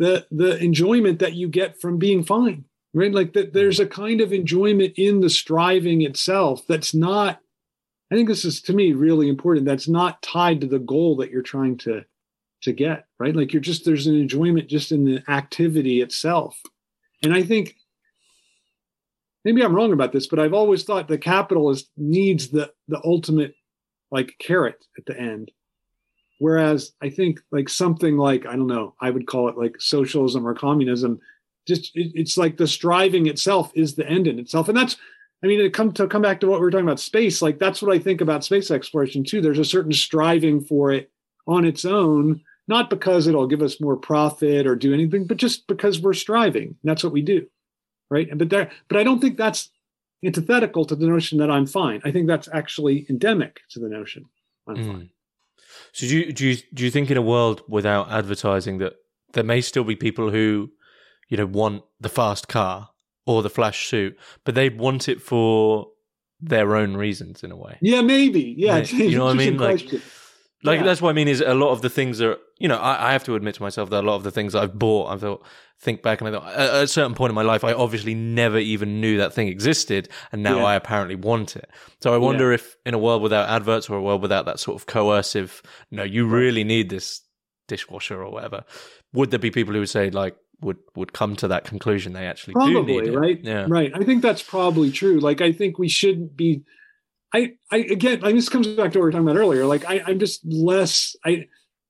[0.00, 3.12] the the enjoyment that you get from being fine right?
[3.12, 7.40] Like that there's a kind of enjoyment in the striving itself that's not
[8.10, 11.30] i think this is to me really important that's not tied to the goal that
[11.30, 12.04] you're trying to
[12.62, 13.36] to get right?
[13.36, 16.60] Like you're just there's an enjoyment just in the activity itself.
[17.22, 17.76] And i think
[19.44, 23.54] maybe I'm wrong about this, but I've always thought the capitalist needs the the ultimate
[24.10, 25.50] like carrot at the end.
[26.40, 30.46] Whereas I think like something like I don't know, I would call it like socialism
[30.46, 31.20] or communism.
[31.68, 34.96] Just it, it's like the striving itself is the end in itself, and that's
[35.42, 37.58] I mean, to come to come back to what we are talking about space, like
[37.58, 39.40] that's what I think about space exploration too.
[39.40, 41.10] There's a certain striving for it
[41.46, 45.66] on its own, not because it'll give us more profit or do anything, but just
[45.66, 46.76] because we're striving.
[46.82, 47.46] That's what we do
[48.10, 48.28] right?
[48.28, 49.70] And But there, but I don't think that's
[50.24, 52.02] antithetical to the notion that I'm fine.
[52.04, 54.26] I think that's actually endemic to the notion
[54.68, 54.86] I'm mm.
[54.86, 55.10] fine.
[55.92, 58.94] So do you, do you do you think in a world without advertising that
[59.32, 60.70] there may still be people who,
[61.28, 62.90] you know, want the fast car
[63.26, 65.88] or the flash suit, but they want it for
[66.40, 67.78] their own reasons in a way.
[67.80, 68.54] Yeah, maybe.
[68.56, 69.56] Yeah, you know what I mean?
[69.58, 69.88] Question.
[69.98, 70.02] Like
[70.62, 70.82] Yeah.
[70.82, 73.12] that's what I mean is a lot of the things are you know I, I
[73.12, 75.44] have to admit to myself that a lot of the things I've bought I thought
[75.78, 78.58] think back and I thought at a certain point in my life I obviously never
[78.58, 80.64] even knew that thing existed and now Yeah.
[80.64, 81.70] I apparently want it.
[82.02, 84.76] So I wonder if in a world without adverts or a world without that sort
[84.80, 87.22] of coercive no you really need this
[87.68, 88.64] dishwasher or whatever
[89.12, 92.26] would there be people who would say like would would come to that conclusion they
[92.26, 93.16] actually do need probably it?
[93.16, 93.64] right Yeah.
[93.68, 96.62] right i think that's probably true like i think we shouldn't be
[97.34, 99.84] i i again I, this comes back to what we were talking about earlier like
[99.88, 101.46] I, i'm just less i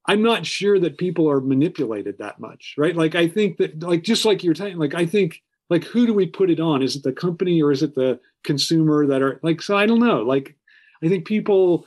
[0.07, 2.97] i'm not sure that people are manipulated that much right?
[2.97, 6.13] Like i think that like just like you're saying like i think like who do
[6.13, 6.83] we put it on?
[6.83, 10.01] Is it the company or is it the consumer that are like so i don't
[10.01, 10.23] know.
[10.23, 10.57] Like
[11.03, 11.87] i think people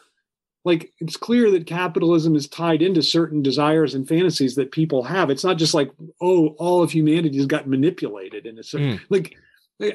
[0.63, 5.29] like it's clear that capitalism is tied into certain desires and fantasies that people have.
[5.29, 5.91] It's not just like
[6.21, 9.01] oh all of humanity has got manipulated in a certain Mm.
[9.09, 9.35] like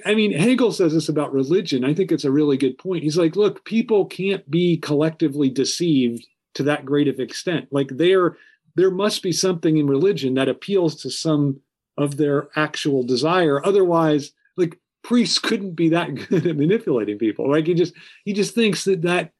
[0.04, 1.84] i mean hegel says this about religion.
[1.84, 3.02] I think it's a really good point.
[3.02, 7.68] He's like look people can't be collectively deceived to that great of extent.
[7.70, 8.36] Like there
[8.76, 11.60] there must be something in religion that appeals to some
[11.96, 13.64] of their actual desire.
[13.64, 17.50] Otherwise like priests couldn't be that good at manipulating people.
[17.50, 19.32] Like he just he just thinks that that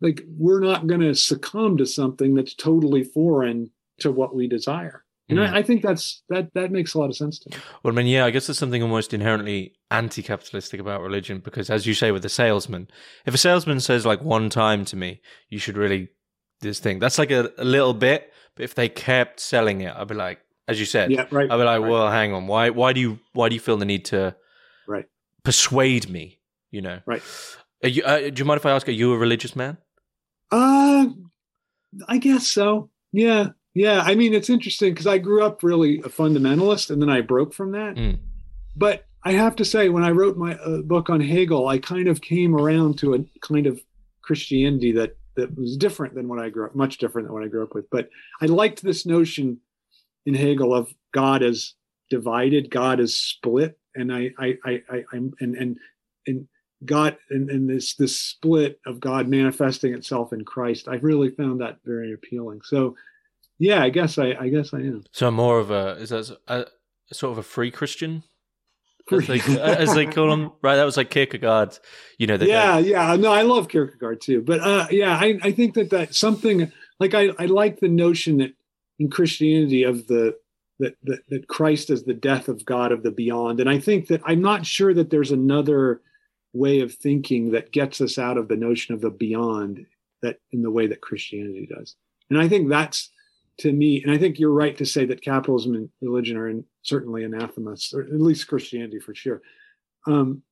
[0.00, 3.70] like we're not going to succumb to something that's totally foreign
[4.00, 5.48] to what we desire and Mm.
[5.52, 7.96] I, I think that's that that makes a lot of sense to me Well, I
[7.96, 12.10] mean, yeah, I guess there's something almost inherently anti-capitalistic about religion because, as you say,
[12.10, 12.88] with the salesman,
[13.26, 16.08] if a salesman says like one time to me, "You should really
[16.60, 18.32] this thing," that's like a, a little bit.
[18.56, 21.56] But if they kept selling it, I'd be like, as you said, yeah right I'd
[21.56, 21.90] be like, right.
[21.90, 22.70] "Well, hang on, why?
[22.70, 23.18] Why do you?
[23.32, 24.34] Why do you feel the need to
[24.86, 25.06] Right.
[25.44, 26.38] persuade me?"
[26.70, 27.22] You know, Right.
[27.84, 28.88] Are you, uh, do you mind if I ask?
[28.88, 29.76] Are you a religious man?
[30.50, 31.06] Uh,
[32.08, 32.90] I guess so.
[33.12, 34.02] Yeah, yeah.
[34.04, 37.54] I mean, it's interesting because I grew up really a fundamentalist, and then I broke
[37.54, 37.96] from that.
[37.96, 38.18] Mm.
[38.76, 42.08] But I have to say, when I wrote my uh, book on Hegel, I kind
[42.08, 43.80] of came around to a kind of
[44.22, 47.48] Christianity that that was different than what I grew up, much different than what I
[47.48, 47.88] grew up with.
[47.90, 48.08] But
[48.40, 49.58] I liked this notion
[50.26, 51.74] in Hegel of God as
[52.10, 55.78] divided, God as split, and I, I, I, I I'm and and
[56.26, 56.48] and
[56.84, 60.88] God and, and this this split of God manifesting itself in Christ.
[60.88, 62.60] I really found that very appealing.
[62.64, 62.96] So,
[63.58, 65.04] yeah, I guess I, I guess I am.
[65.12, 66.66] So I'm more of a is that a,
[67.10, 68.22] a sort of a free Christian,
[69.10, 70.76] as they, as they call them, right?
[70.76, 71.78] That was like Kierkegaard.
[72.18, 73.16] You know, yeah, yeah.
[73.16, 74.42] No, I love Kierkegaard too.
[74.42, 78.38] But uh, yeah, I, I think that that something like I, I like the notion
[78.38, 78.54] that
[78.98, 80.36] in Christianity of the
[80.78, 84.08] that, that that Christ is the death of God of the beyond, and I think
[84.08, 86.00] that I'm not sure that there's another
[86.54, 89.86] way of thinking that gets us out of the notion of the beyond
[90.22, 91.96] that in the way that Christianity does.
[92.30, 93.10] And I think that's
[93.58, 96.64] to me, and I think you're right to say that capitalism and religion are in,
[96.82, 99.42] certainly anathemas, or at least Christianity for sure.
[100.06, 100.42] Um,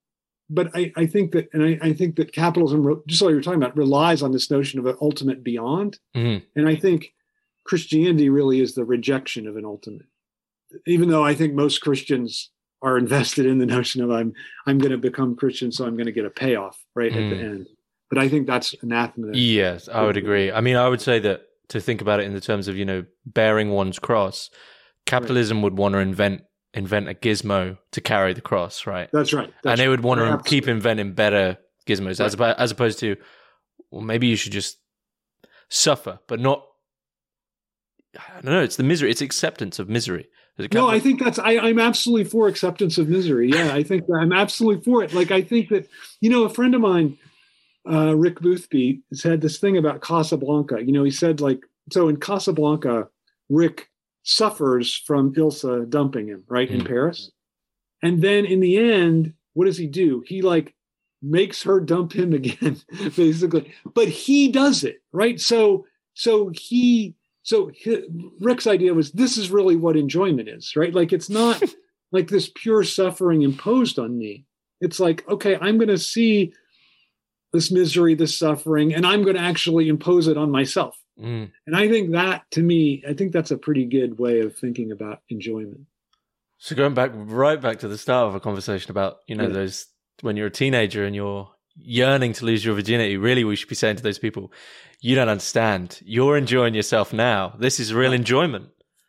[0.48, 3.62] but I, I think that, and I, I think that capitalism, just like you're talking
[3.62, 5.98] about, relies on this notion of an ultimate beyond.
[6.16, 6.42] Mhm.
[6.56, 7.14] And I think
[7.64, 10.06] Christianity really is the rejection of an ultimate.
[10.86, 12.50] Even though I think most Christians
[12.82, 14.32] are invested in the notion of I'm
[14.66, 17.36] I'm going to become Christian, so I'm going to get a payoff right at the
[17.36, 17.44] Mm.
[17.44, 17.66] end.
[18.08, 19.30] But I think that's anathema.
[19.34, 20.50] Yes, I would agree.
[20.50, 22.84] I mean, I would say that to think about it in the terms of you
[22.84, 24.50] know bearing one's cross,
[25.06, 26.42] capitalism would want to invent
[26.74, 29.08] invent a gizmo to carry the cross, right?
[29.12, 29.52] That's right.
[29.64, 30.50] and they would want to Absolutely.
[30.50, 32.54] keep inventing better gizmos as Right.
[32.56, 33.16] oppo- as opposed to,
[33.90, 34.76] well, maybe you should just
[35.68, 36.64] suffer, but not.
[38.18, 38.62] I don't know.
[38.62, 39.10] It's the misery.
[39.10, 40.28] It's acceptance of misery.
[40.72, 43.48] No, I think that's I, I'm absolutely for acceptance of misery.
[43.50, 45.14] Yeah, I think I'm absolutely for it.
[45.14, 45.88] Like I think that
[46.20, 47.16] you know, a friend of mine,
[47.90, 50.84] uh, Rick Boothby, said this thing about Casablanca.
[50.84, 53.08] You know, he said like so in Casablanca,
[53.48, 53.88] Rick
[54.22, 56.86] suffers from Ilsa dumping him right in Mm.
[56.86, 57.30] Paris,
[58.02, 60.22] and then in the end, what does he do?
[60.26, 60.74] He like
[61.22, 62.80] makes her dump him again,
[63.16, 63.72] basically.
[63.94, 65.40] But he does it right.
[65.40, 67.70] So so he so
[68.40, 70.94] Rick's idea was this is really what enjoyment is, right?
[70.94, 71.62] Like it's not
[72.12, 74.44] like this pure suffering imposed on me.
[74.80, 76.54] It's like, okay, I'm going to see
[77.52, 80.96] this misery, this suffering, and I'm going to actually impose it on myself.
[81.20, 81.50] Mm.
[81.66, 84.92] And I think that to me, I think that's a pretty good way of thinking
[84.92, 85.82] about enjoyment.
[86.58, 89.52] So going back right back to the start of a conversation about you know Yeah.
[89.54, 89.86] those
[90.22, 93.16] when you're a teenager and you're yearning to lose your virginity.
[93.16, 94.52] Really, we should be saying to those people,
[95.00, 95.98] you don't understand.
[96.04, 97.54] You're enjoying yourself now.
[97.58, 98.20] This is real Right.
[98.20, 98.68] enjoyment.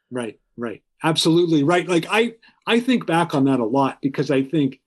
[0.09, 0.81] Right, right.
[1.03, 1.87] Absolutely right.
[1.87, 2.35] Like I
[2.67, 4.79] I think back on that a lot because I think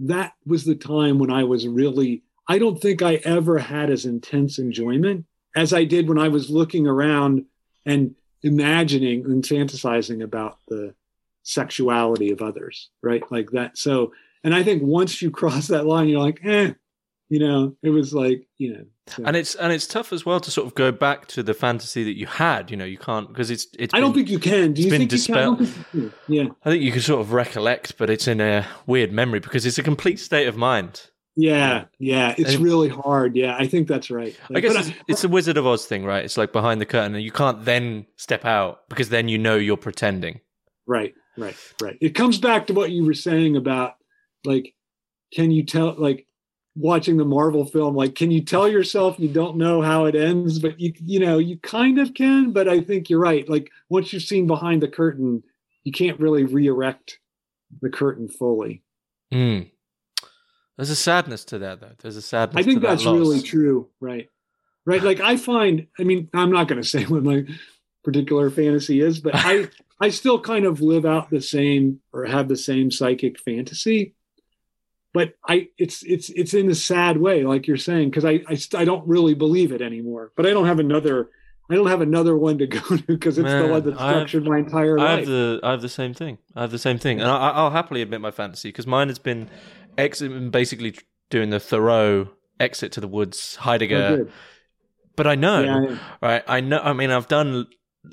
[0.00, 2.22] that was the time when I was really
[2.52, 5.24] I don't think I ever had as intense enjoyment
[5.56, 7.46] as I did when I was looking around
[7.86, 10.94] and imagining and fantasizing about the
[11.44, 13.22] sexuality of others, right?
[13.32, 13.78] Like that.
[13.78, 14.12] So,
[14.44, 16.74] and I think once you cross that line, you're like, eh,
[17.30, 18.84] you know, it was like, you know.
[19.06, 19.22] So.
[19.24, 22.04] And it's and it's tough as well to sort of go back to the fantasy
[22.04, 22.70] that you had.
[22.70, 23.94] You know, you can't because it's it's.
[23.94, 24.74] I been, don't think you can.
[24.74, 25.60] Do you think dispelled.
[25.60, 26.12] you can?
[26.28, 26.48] Yeah.
[26.66, 29.78] I think you can sort of recollect, but it's in a weird memory because it's
[29.78, 31.08] a complete state of mind.
[31.34, 33.36] Yeah, yeah, it's and, really hard.
[33.36, 34.38] Yeah, I think that's right.
[34.50, 36.24] Like, I guess it's, I, it's the Wizard of Oz thing, right?
[36.24, 39.56] It's like behind the curtain, and you can't then step out because then you know
[39.56, 40.40] you're pretending.
[40.86, 41.96] Right, right, right.
[42.00, 43.94] It comes back to what you were saying about
[44.44, 44.74] like,
[45.32, 46.26] can you tell like
[46.74, 50.58] watching the Marvel film, like, can you tell yourself you don't know how it ends,
[50.58, 52.52] but you you know you kind of can.
[52.52, 53.48] But I think you're right.
[53.48, 55.42] Like once you've seen behind the curtain,
[55.84, 57.18] you can't really re-erect
[57.80, 58.82] the curtain fully.
[59.32, 59.70] Mm.
[60.82, 61.92] There's a sadness to that, though.
[62.00, 62.60] There's a sadness.
[62.60, 64.28] I think that that's really true, right?
[64.84, 65.00] Right.
[65.00, 67.44] Like I find, I mean, I'm not going to say what my
[68.02, 69.68] particular fantasy is, but I,
[70.00, 74.16] I still kind of live out the same or have the same psychic fantasy.
[75.14, 78.58] But I, it's it's it's in a sad way, like you're saying, because I, I
[78.74, 80.32] I don't really believe it anymore.
[80.36, 81.28] But I don't have another
[81.70, 84.44] I don't have another one to go to because it's Man, the one that structured
[84.44, 85.08] my entire life.
[85.08, 86.38] I have the I have the same thing.
[86.54, 89.18] I have the same thing, and I, will happily admit my fantasy because mine has
[89.18, 89.48] been
[89.98, 90.94] exit, basically
[91.30, 92.28] doing the Thoreau
[92.60, 94.26] exit to the woods, Heidegger.
[94.26, 94.32] Oh,
[95.16, 96.42] but I know, yeah, right?
[96.46, 96.78] I know.
[96.78, 97.66] I mean, I've done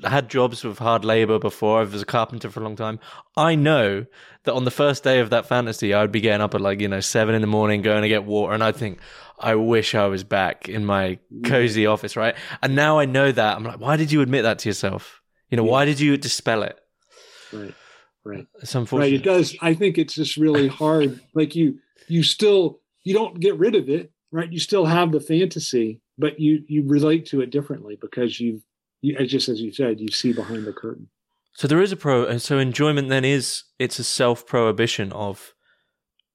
[0.04, 1.80] had jobs with hard labor before.
[1.80, 3.00] I was a carpenter for a long time.
[3.36, 4.06] I know
[4.44, 6.80] that on the first day of that fantasy, I would be getting up at like
[6.80, 8.98] you know seven in the morning, going to get water, and I'd think,
[9.38, 12.34] I wish I was back in my cozy office, right?
[12.62, 13.56] And now I know that.
[13.56, 15.20] I'm like, why did you admit that to yourself?
[15.48, 15.72] You know, yeah.
[15.72, 16.78] why did you dispel it?
[17.52, 17.74] Right.
[18.24, 18.40] Right.
[18.40, 19.06] Uh, it's unfortunate.
[19.06, 19.14] Right.
[19.14, 19.56] It does.
[19.60, 21.20] I think it's just really hard.
[21.34, 24.50] like you, you still, you don't get rid of it, right?
[24.52, 28.62] You still have the fantasy, but you, you relate to it differently because you've,
[29.00, 31.08] you, just as you said, you see behind the curtain.
[31.54, 32.26] So there is a pro.
[32.26, 35.54] And so enjoyment then is, it's a self prohibition of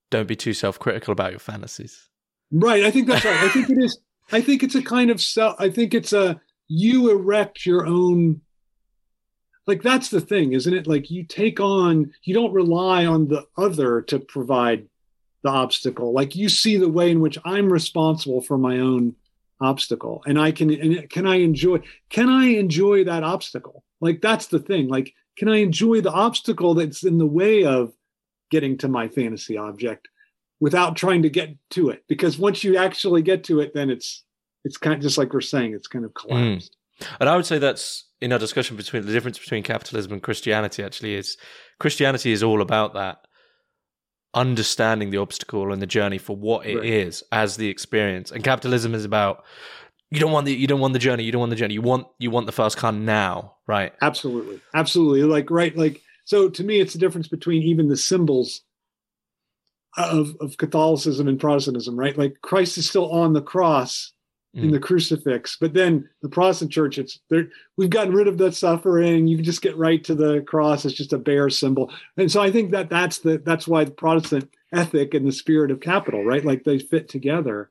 [0.10, 2.10] don't be too self critical about your fantasies.
[2.52, 2.84] Right.
[2.84, 3.44] I think that's right.
[3.44, 4.00] I think it is.
[4.32, 8.42] I think it's a kind of self, I think it's a, you erect your own
[9.68, 10.88] like that's the thing isn't it?
[10.88, 14.88] Like you take on you don't rely on the other to provide
[15.44, 16.14] the obstacle.
[16.14, 19.16] Like you see the way in which i'm responsible for my own
[19.62, 23.84] obstacle and i can and can i enjoy can i enjoy that obstacle?
[24.02, 24.88] Like that's the thing.
[24.88, 27.94] Like can i enjoy the obstacle that's in the way of
[28.52, 30.08] getting to my fantasy object
[30.60, 32.04] without trying to get to it?
[32.08, 34.24] Because once you actually get to it then it's
[34.64, 36.28] it's kind of just like we're saying it's kind of hmm.
[36.28, 36.72] collapsed.
[36.72, 36.85] mm.
[37.20, 40.84] And i would say that's in our discussion between the difference between capitalism and Christianity
[40.84, 41.38] actually is
[41.80, 43.20] Christianity is all about that
[44.34, 46.86] understanding the obstacle and the journey for what it right.
[46.86, 49.44] is as the experience, and capitalism is about
[50.12, 51.82] you don't want the you don't want the journey, you don't want the journey, you
[51.82, 53.94] want you want the fast car now, right?
[54.02, 55.24] Absolutely, absolutely.
[55.24, 56.50] Like right, like so.
[56.50, 58.62] To me, it's the difference between even the symbols
[59.98, 62.18] of of Catholicism and Protestantism, right?
[62.18, 64.14] Like Christ is still on the cross
[64.56, 64.84] in the mm.
[64.84, 65.58] crucifix.
[65.60, 67.50] But then the Protestant church, it's there.
[67.78, 69.28] We've gotten rid of that suffering.
[69.28, 70.86] You can just get right to the cross.
[70.86, 71.92] It's just a bare symbol.
[72.18, 75.72] And so I think that that's the that's why the Protestant ethic and the spirit
[75.72, 76.44] of capital, right?
[76.44, 77.70] Like they fit together.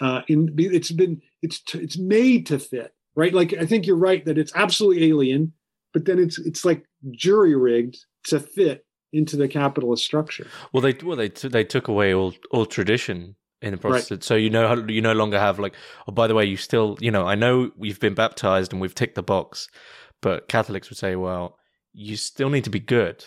[0.00, 3.34] Uh, in it's been it's it's made to fit, right?
[3.34, 5.52] Like I think you're right that it's absolutely alien,
[5.92, 10.46] but then it's it's like jury rigged to fit into the capitalist structure.
[10.72, 14.18] Well, they well they t- they took away all all tradition in the Protestant.
[14.18, 14.24] Right.
[14.24, 15.74] So you know you no longer have like
[16.06, 18.94] oh by the way you still you know I know we've been baptized and we've
[18.94, 19.68] ticked the box,
[20.20, 21.58] but Catholics would say well
[21.92, 23.24] you still need to be good.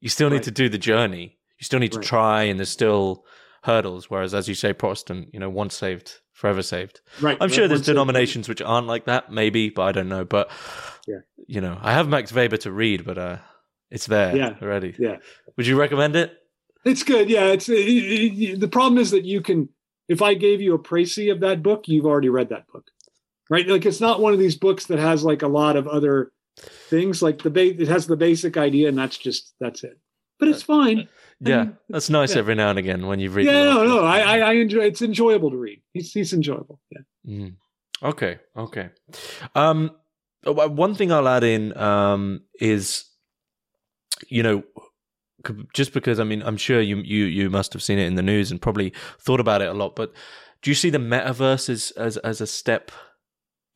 [0.00, 0.44] You still need right.
[0.44, 1.38] to do the journey.
[1.58, 3.24] You still need to try and there's still
[3.62, 4.10] hurdles.
[4.10, 7.00] Whereas as you say Protestant, you know once saved forever saved.
[7.20, 7.38] Right.
[7.40, 8.60] I'm sure there's denominations saved.
[8.60, 10.24] which aren't like that maybe, but I don't know.
[10.24, 10.50] But
[11.06, 13.38] yeah, you know I have Max Weber to read, but uh,
[13.90, 14.54] it's there yeah.
[14.60, 14.94] already.
[14.98, 15.16] Yeah.
[15.56, 16.34] Would you recommend it?
[16.84, 17.30] It's good.
[17.30, 17.46] Yeah.
[17.46, 19.70] It's it, it, the problem is that you can
[20.08, 22.90] if I gave you a précis of that book, you've already read that book,
[23.50, 23.66] right?
[23.66, 26.32] Like it's not one of these books that has like a lot of other
[26.88, 27.22] things.
[27.22, 29.98] Like the ba- it has the basic idea, and that's just that's it.
[30.38, 31.08] But it's fine.
[31.40, 32.38] Yeah, and, that's nice yeah.
[32.38, 33.46] every now and again when you read.
[33.46, 34.80] Yeah, no, no, I, I enjoy.
[34.80, 35.82] It's enjoyable to read.
[35.92, 36.80] He's he's enjoyable.
[36.90, 37.00] Yeah.
[37.26, 37.54] Mm.
[38.02, 38.38] Okay.
[38.56, 38.90] Okay.
[39.54, 39.90] Um,
[40.44, 43.04] one thing I'll add in um is,
[44.28, 44.62] you know,
[45.72, 48.22] just because I mean I'm sure you you you must have seen it in the
[48.22, 49.96] news and probably thought about it a lot.
[49.96, 50.12] But
[50.62, 52.90] do you see the metaverse as as, as a step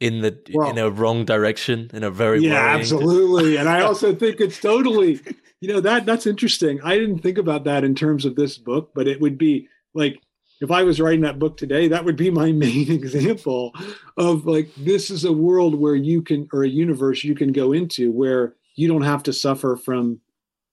[0.01, 4.13] in the well, in a wrong direction in a very yeah absolutely and i also
[4.17, 5.21] think it's totally
[5.61, 8.91] you know that that's interesting i didn't think about that in terms of this book
[8.97, 10.21] but it would be like
[10.63, 13.75] if I was writing that book today, that would be my main example
[14.17, 17.73] of like this is a world where you can or a universe you can go
[17.73, 20.21] into where you don't have to suffer from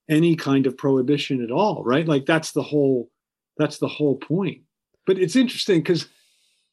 [0.10, 2.08] any kind of prohibition at all, right?
[2.08, 3.10] Like that's the whole
[3.58, 4.62] that's the whole point.
[5.06, 6.08] But it's interesting because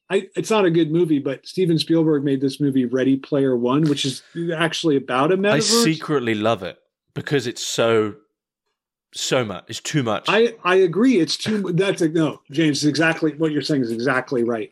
[0.09, 3.83] I, it's not a good movie, but Steven Spielberg made this movie Ready Player One,
[3.85, 4.23] which is
[4.55, 5.55] actually about a metaverse.
[5.55, 6.79] I secretly love it
[7.15, 8.15] because it's so
[9.15, 9.65] so much.
[9.69, 10.27] It's too much.
[10.29, 11.19] I I agree.
[11.19, 11.73] It's too.
[11.73, 12.85] That's a, no, James.
[12.85, 14.71] Exactly what you're saying is exactly right,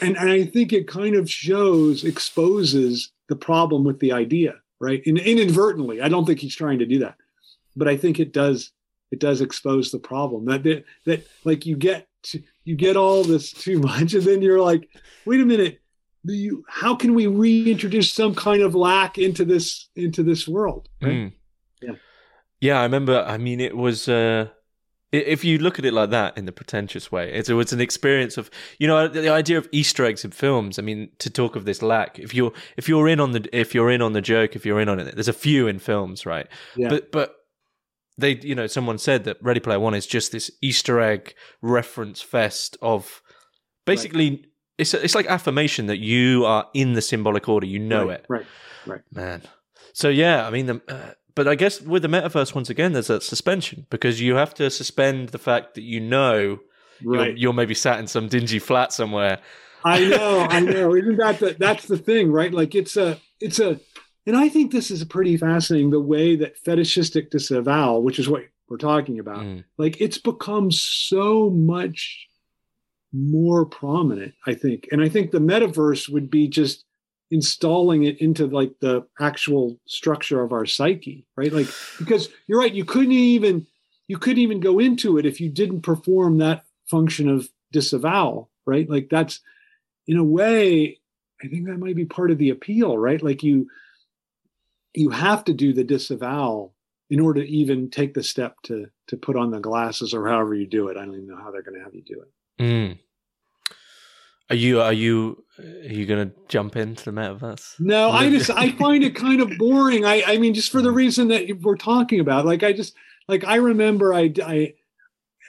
[0.00, 5.02] and and I think it kind of shows exposes the problem with the idea, right?
[5.04, 7.16] In, inadvertently, I don't think he's trying to do that,
[7.76, 8.72] but I think it does.
[9.12, 13.22] It does expose the problem that that, that like you get to, you get all
[13.22, 14.88] this too much, and then you're like,
[15.24, 15.80] wait a minute.
[16.28, 20.88] You, how can we reintroduce some kind of lack into this into this world?
[21.00, 21.12] Right?
[21.12, 21.32] Mm.
[21.80, 21.94] Yeah.
[22.60, 23.24] Yeah, I remember.
[23.24, 24.08] I mean, it was.
[24.08, 24.48] Uh,
[25.12, 28.36] if you look at it like that in the pretentious way, it was an experience
[28.36, 30.78] of you know the idea of Easter eggs in films.
[30.78, 33.74] I mean, to talk of this lack, if you're if you're in on the if
[33.74, 36.26] you're in on the joke, if you're in on it, there's a few in films,
[36.26, 36.48] right?
[36.76, 36.88] Yeah.
[36.88, 37.35] But but
[38.18, 42.22] they you know someone said that Ready Player One is just this Easter egg reference
[42.22, 43.22] fest of
[43.84, 44.44] basically right.
[44.78, 47.66] it's it's like affirmation that you are in the symbolic order.
[47.66, 48.46] You know right, it, right?
[48.86, 49.00] Right.
[49.12, 49.42] Man.
[49.92, 50.82] So yeah, I mean the.
[50.88, 54.54] Uh, but I guess with the metaverse, once again, there's a suspension because you have
[54.54, 56.60] to suspend the fact that you know
[57.04, 57.28] right.
[57.28, 59.40] you're, you're maybe sat in some dingy flat somewhere.
[59.84, 60.94] I know, I know.
[60.94, 62.52] Isn't that the, that's the thing, right?
[62.52, 63.78] Like it's a, it's a,
[64.26, 68.42] and I think this is pretty fascinating the way that fetishistic disavowal, which is what
[68.68, 69.62] we're talking about, mm.
[69.78, 72.26] like it's become so much
[73.12, 74.88] more prominent, I think.
[74.90, 76.84] And I think the metaverse would be just
[77.30, 81.66] installing it into like the actual structure of our psyche right like
[81.98, 83.66] because you're right you couldn't even
[84.06, 88.88] you couldn't even go into it if you didn't perform that function of disavowal right
[88.88, 89.40] like that's
[90.06, 90.96] in a way
[91.42, 93.68] i think that might be part of the appeal right like you
[94.96, 96.74] you have to do the disavowal
[97.08, 100.54] in order to even take the step to to put on the glasses or however
[100.54, 102.62] you do it i don't even know how they're going to have you do it
[102.62, 102.98] mm.
[104.48, 107.80] Are you are you are you going to jump into the metaverse?
[107.80, 110.04] No, I just I find it kind of boring.
[110.04, 112.46] I I mean, just for the reason that we're talking about.
[112.46, 112.94] Like I just
[113.26, 114.74] like I remember I I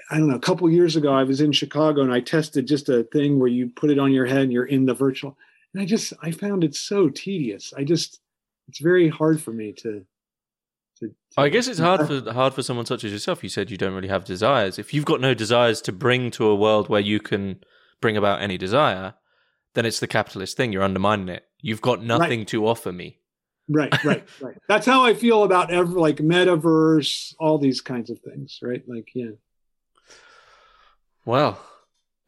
[0.10, 2.90] I don't know a couple years ago I was in Chicago and I tested just
[2.90, 5.38] a thing where you put it on your head and you're in the virtual.
[5.74, 7.74] And I just I found it so tedious.
[7.78, 8.20] I just
[8.68, 10.06] it's very hard for me to
[11.00, 13.44] to, to, I guess it's hard for hard for someone such as yourself.
[13.44, 14.80] You said you don't really have desires.
[14.80, 17.60] If you've got no desires to bring to a world where you can
[18.02, 19.14] bring about any desire,
[19.76, 20.74] then it's the capitalist thing.
[20.74, 21.46] You're undermining it.
[21.62, 22.48] You've got nothing right.
[22.50, 23.20] to offer me.
[23.70, 24.58] Right, right, right.
[24.68, 28.84] That's how I feel about ever like metaverse, all these kinds of things, right?
[28.88, 29.32] Like, yeah.
[31.26, 31.60] Well,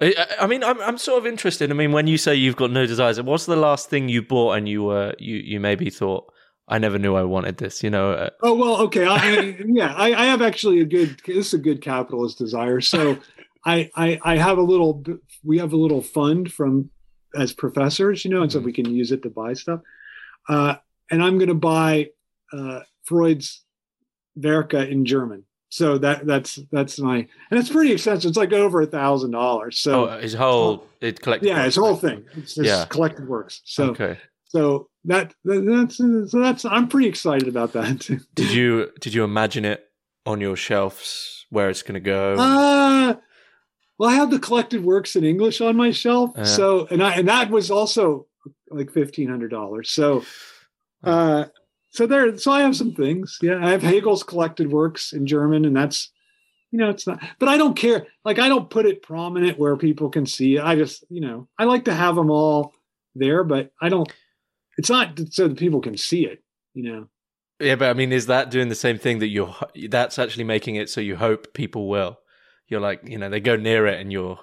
[0.02, 1.72] I, I mean, I'm I'm sort of interested.
[1.72, 4.54] I mean, when you say you've got no desires, what's the last thing you bought
[4.54, 6.32] and you were you you maybe thought
[6.70, 8.12] I never knew I wanted this, you know?
[8.12, 11.20] Uh, oh well, okay, I, yeah, I, I have actually a good.
[11.26, 12.80] This is a good capitalist desire.
[12.80, 13.18] So
[13.66, 15.04] I, I, I have a little
[15.44, 16.92] we have a little fund from
[17.36, 18.68] as professors, you know, and so mm-hmm.
[18.68, 19.82] we can use it to buy stuff.
[20.48, 20.76] Uh,
[21.10, 22.10] and I'm going to buy
[22.54, 23.64] uh, Freud's
[24.38, 25.46] Werke in German.
[25.70, 28.30] So that that's that's my and it's pretty expensive.
[28.30, 29.80] It's like over a thousand dollars.
[29.80, 31.48] So oh, his whole it collected.
[31.48, 32.26] Yeah, his whole thing.
[32.36, 32.86] It's yeah.
[32.90, 33.62] collected works.
[33.66, 34.18] So okay.
[34.46, 38.00] So that that's so that's I'm pretty excited about that.
[38.36, 39.86] did you did you imagine it
[40.26, 42.36] on your shelves where it's going to go?
[42.38, 43.16] Uh,
[43.98, 46.38] well, I have the collected works in English on my shelf.
[46.38, 48.28] Uh, so, and I, and that was also
[48.70, 49.86] like $1,500.
[49.86, 50.24] So,
[51.04, 51.46] uh,
[51.92, 53.38] so there, so I have some things.
[53.42, 53.66] Yeah.
[53.66, 56.12] I have Hegel's collected works in German and that's,
[56.72, 58.08] you know, it's not, but I don't care.
[58.24, 60.64] Like, I don't put it prominent where people can see it.
[60.64, 62.74] I just, you know, I like to have them all
[63.16, 64.12] there, but I don't,
[64.78, 67.08] it's not so that people can see it, you know.
[67.60, 69.54] Yeah, but I mean, is that doing the same thing that you're?
[69.90, 72.20] That's actually making it so you hope people will
[72.70, 74.40] you're like, you know, they go near it and you're.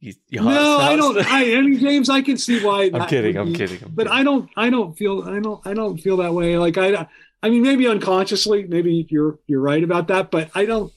[0.00, 1.18] You, no, I don't.
[1.26, 2.90] I, I mean, James, I can see why.
[2.94, 3.36] I'm kidding.
[3.36, 3.82] I'm kidding.
[3.82, 4.18] I'm but kidding.
[4.18, 4.50] I don't.
[4.56, 5.22] I don't feel.
[5.22, 5.60] I don't.
[5.66, 6.56] I don't feel that way.
[6.58, 7.08] Like I.
[7.42, 10.92] I mean, maybe unconsciously, maybe you're you're right about that, but I don't.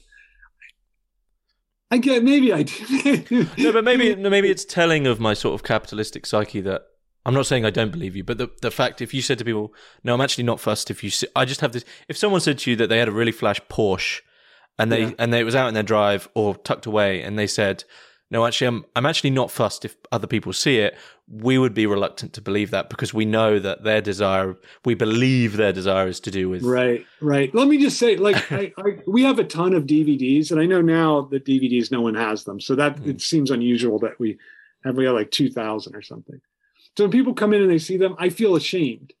[1.90, 3.46] I get maybe I do.
[3.58, 6.82] no, but maybe maybe it's telling of my sort of capitalistic psyche that
[7.26, 9.44] I'm not saying I don't believe you, but the the fact if you said to
[9.44, 11.84] people, "No, I'm actually not fussed." If you, I just have this.
[12.08, 14.20] If someone said to you that they had a really flash Porsche
[14.78, 15.12] and they yeah.
[15.18, 17.84] and they, it was out in their drive or tucked away, and they said,
[18.32, 20.96] no, actually, I'm I'm actually not fussed if other people see it.
[21.28, 24.56] We would be reluctant to believe that because we know that their desire,
[24.86, 27.54] we believe their desire is to do with right, right.
[27.54, 30.64] Let me just say, like, I, I, we have a ton of DVDs, and I
[30.64, 33.08] know now that DVDs, no one has them, so that mm.
[33.08, 34.38] it seems unusual that we
[34.82, 36.40] have we have like two thousand or something.
[36.96, 39.12] So when people come in and they see them, I feel ashamed.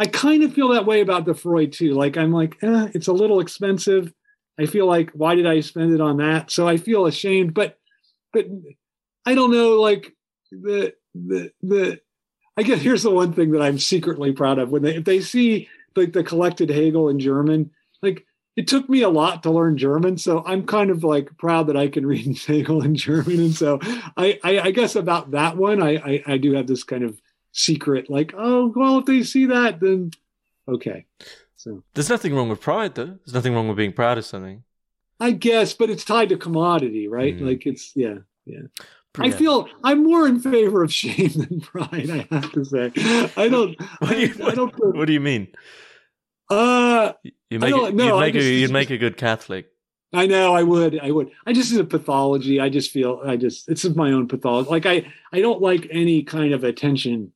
[0.00, 1.92] I kind of feel that way about the Freud too.
[1.92, 4.14] Like I'm like, eh, it's a little expensive.
[4.58, 6.50] I feel like, why did I spend it on that?
[6.50, 7.78] So I feel ashamed, but
[8.36, 8.46] but
[9.24, 10.14] I don't know, like
[10.50, 12.00] the the the
[12.56, 15.20] I guess here's the one thing that I'm secretly proud of when they if they
[15.20, 17.70] see like the collected Hegel in German,
[18.02, 18.26] like
[18.56, 21.76] it took me a lot to learn German, so I'm kind of like proud that
[21.76, 23.78] I can read Hegel in German, and so
[24.16, 27.20] I, I, I guess about that one, I, I, I do have this kind of
[27.52, 30.10] secret, like, oh well, if they see that, then
[30.68, 31.06] okay.
[31.56, 33.18] So there's nothing wrong with pride, though.
[33.24, 34.62] There's nothing wrong with being proud of something.
[35.18, 37.36] I guess, but it's tied to commodity, right?
[37.36, 37.46] Mm.
[37.46, 38.62] Like it's yeah, yeah.
[39.18, 42.10] I feel I'm more in favor of shame than pride.
[42.10, 42.92] I have to say,
[43.36, 43.80] I don't.
[43.98, 44.74] what, do you, I, I don't.
[44.94, 45.48] What do you mean?
[46.50, 47.12] Uh,
[47.50, 49.68] you make it, no, you'd make, just, a, you'd make a good Catholic.
[50.12, 50.98] I know I would.
[51.00, 51.30] I would.
[51.46, 52.60] I just is a pathology.
[52.60, 54.70] I just feel I just it's my own pathology.
[54.70, 57.32] Like I I don't like any kind of attention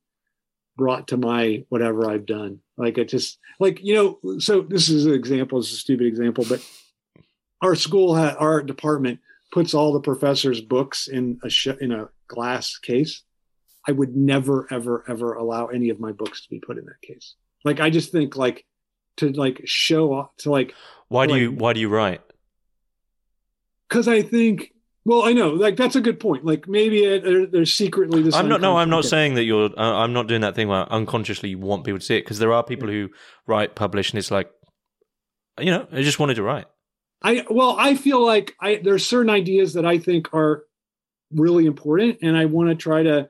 [0.77, 2.59] brought to my whatever I've done.
[2.77, 4.39] Like it just like you know.
[4.39, 5.59] So this is an example.
[5.59, 6.65] It's a stupid example, but
[7.61, 9.19] our school had our department
[9.51, 13.23] puts all the professors' books in a sh- in a glass case.
[13.87, 17.01] I would never, ever, ever allow any of my books to be put in that
[17.01, 17.35] case.
[17.65, 18.65] Like I just think like
[19.17, 20.73] to like show off to like.
[21.07, 22.21] Why do like, you Why do you write?
[23.87, 24.73] Because I think.
[25.03, 26.45] Well, I know, like that's a good point.
[26.45, 28.35] Like maybe it, there's secretly this.
[28.35, 28.61] I'm not.
[28.61, 29.71] No, I'm not saying that you're.
[29.75, 32.37] Uh, I'm not doing that thing where unconsciously you want people to see it because
[32.37, 33.07] there are people yeah.
[33.07, 33.09] who
[33.47, 34.51] write, publish, and it's like,
[35.59, 36.65] you know, I just wanted to write.
[37.23, 40.63] I well, I feel like I there's certain ideas that I think are
[41.33, 43.29] really important, and I want to try to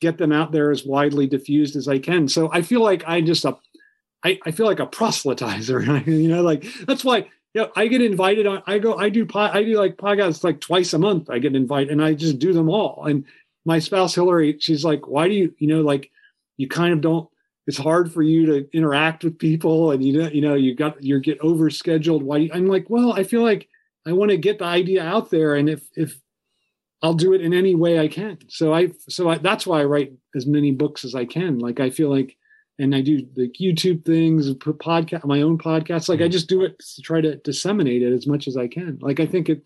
[0.00, 2.28] get them out there as widely diffused as I can.
[2.28, 3.56] So I feel like I just a,
[4.24, 6.06] I, I feel like a proselytizer.
[6.06, 8.62] you know, like that's why you know, I get invited on.
[8.66, 11.28] I go, I do I do like podcasts like twice a month.
[11.30, 13.04] I get invited, and I just do them all.
[13.06, 13.24] And
[13.64, 16.10] my spouse Hillary, she's like, "Why do you, you know, like
[16.56, 17.28] you kind of don't
[17.66, 21.02] it's hard for you to interact with people and you know you know you got
[21.02, 23.68] you get overscheduled why i'm like well i feel like
[24.06, 26.20] i want to get the idea out there and if if
[27.02, 28.38] i'll do it in any way i can.
[28.48, 31.58] So i so I, that's why i write as many books as i can.
[31.58, 32.36] Like i feel like
[32.78, 36.32] and i do the youtube things podcast my own podcast like i mm-hmm.
[36.32, 38.98] just do it to try to disseminate it as much as i can.
[39.00, 39.62] Like i think it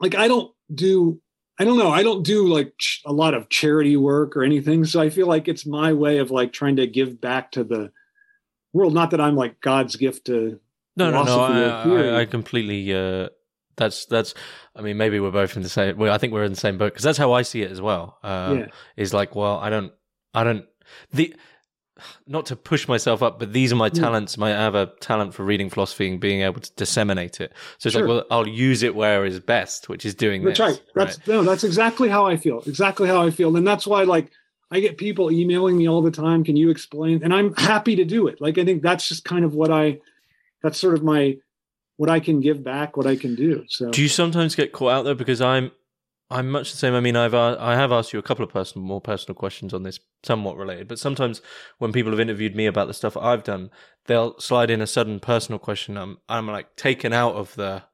[0.00, 1.20] like i don't do
[1.58, 1.90] I don't know.
[1.90, 4.84] I don't do like ch- a lot of charity work or anything.
[4.84, 7.92] So I feel like it's my way of like trying to give back to the
[8.72, 8.92] world.
[8.92, 10.58] Not that I'm like God's gift to.
[10.96, 11.40] No, no, no.
[11.40, 12.92] I, I, I, completely.
[12.92, 13.28] Uh,
[13.76, 14.34] that's that's.
[14.74, 15.96] I mean, maybe we're both in the same.
[15.96, 17.80] Well, I think we're in the same boat because that's how I see it as
[17.80, 18.18] well.
[18.22, 18.66] Uh, yeah.
[18.96, 19.92] Is like, well, I don't,
[20.32, 20.64] I don't.
[21.12, 21.34] The
[22.26, 24.36] not to push myself up, but these are my talents.
[24.36, 27.52] My, I have a talent for reading philosophy and being able to disseminate it.
[27.78, 28.02] So it's sure.
[28.02, 30.68] like, well, I'll use it where is best, which is doing that's this.
[30.68, 30.82] Right.
[30.94, 31.28] That's right.
[31.28, 32.62] no, that's exactly how I feel.
[32.66, 34.30] Exactly how I feel, and that's why like
[34.70, 36.42] I get people emailing me all the time.
[36.42, 37.22] Can you explain?
[37.22, 38.40] And I'm happy to do it.
[38.40, 40.00] Like I think that's just kind of what I.
[40.62, 41.36] That's sort of my
[41.96, 43.64] what I can give back, what I can do.
[43.68, 45.70] So do you sometimes get caught out there because I'm
[46.34, 46.94] I'm much the same.
[46.94, 49.72] I mean, I've uh, I have asked you a couple of personal, more personal questions
[49.72, 50.88] on this, somewhat related.
[50.88, 51.40] But sometimes
[51.78, 53.70] when people have interviewed me about the stuff I've done,
[54.06, 55.96] they'll slide in a sudden personal question.
[55.96, 57.84] I'm I'm like taken out of the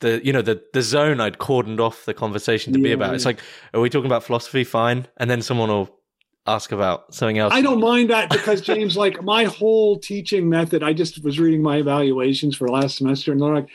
[0.00, 2.84] the you know the the zone I'd cordoned off the conversation to yeah.
[2.84, 3.14] be about.
[3.14, 3.40] It's like,
[3.74, 4.64] are we talking about philosophy?
[4.64, 6.00] Fine, and then someone will
[6.46, 7.52] ask about something else.
[7.52, 11.62] I don't mind that because James, like my whole teaching method, I just was reading
[11.62, 13.68] my evaluations for last semester, and they're like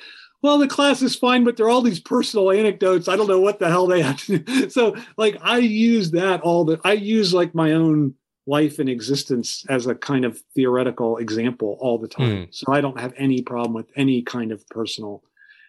[0.46, 3.08] well, the class is fine, but there are all these personal anecdotes.
[3.08, 4.70] I don't know what the hell they have to do.
[4.70, 8.14] So, like, I use that all the, I use like my own
[8.46, 12.46] life and existence as a kind of theoretical example all the time.
[12.46, 12.54] Mm.
[12.54, 15.24] So I don't have any problem with any kind of personal.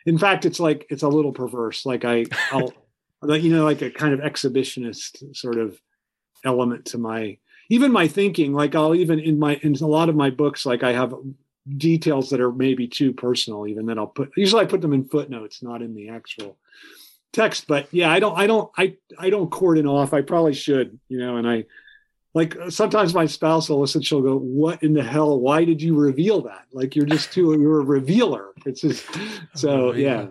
[0.05, 1.86] In fact, it's like, it's a little perverse.
[1.86, 2.74] Like, I, I'll,
[3.35, 5.81] you know, like a kind of exhibitionist sort of
[6.44, 7.39] element to my,
[7.70, 8.53] even my thinking.
[8.53, 11.15] Like, I'll even in my, in a lot of my books, like, I have
[11.77, 15.05] details that are maybe too personal even that I'll put usually I put them in
[15.05, 16.57] footnotes not in the actual
[17.33, 20.13] text but yeah I don't I don't I I don't cordon off.
[20.13, 21.65] I probably should you know and I
[22.35, 25.83] like uh, sometimes my spouse will listen she'll go what in the hell why did
[25.83, 26.67] you reveal that?
[26.73, 28.53] Like you're just too you're a revealer.
[28.65, 29.05] It's just
[29.55, 30.29] so yeah.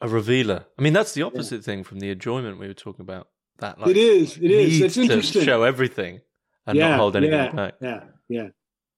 [0.00, 0.64] a revealer.
[0.78, 1.62] I mean that's the opposite yeah.
[1.62, 3.28] thing from the enjoyment we were talking about
[3.58, 4.38] that like, it is.
[4.38, 5.42] it is it's interesting.
[5.42, 6.20] show everything
[6.66, 7.74] and yeah, not hold anything yeah, back.
[7.82, 8.48] yeah yeah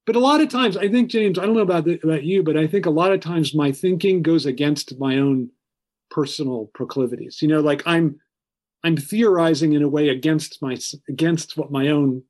[0.06, 2.42] but a lot of times i think james i don't know about the, about you
[2.42, 5.48] but i think a lot of times my thinking goes against my own
[6.10, 7.40] personal proclivities.
[7.40, 8.20] You know, like I'm
[8.84, 10.76] I'm theorizing in a way against my
[11.08, 12.22] against what my own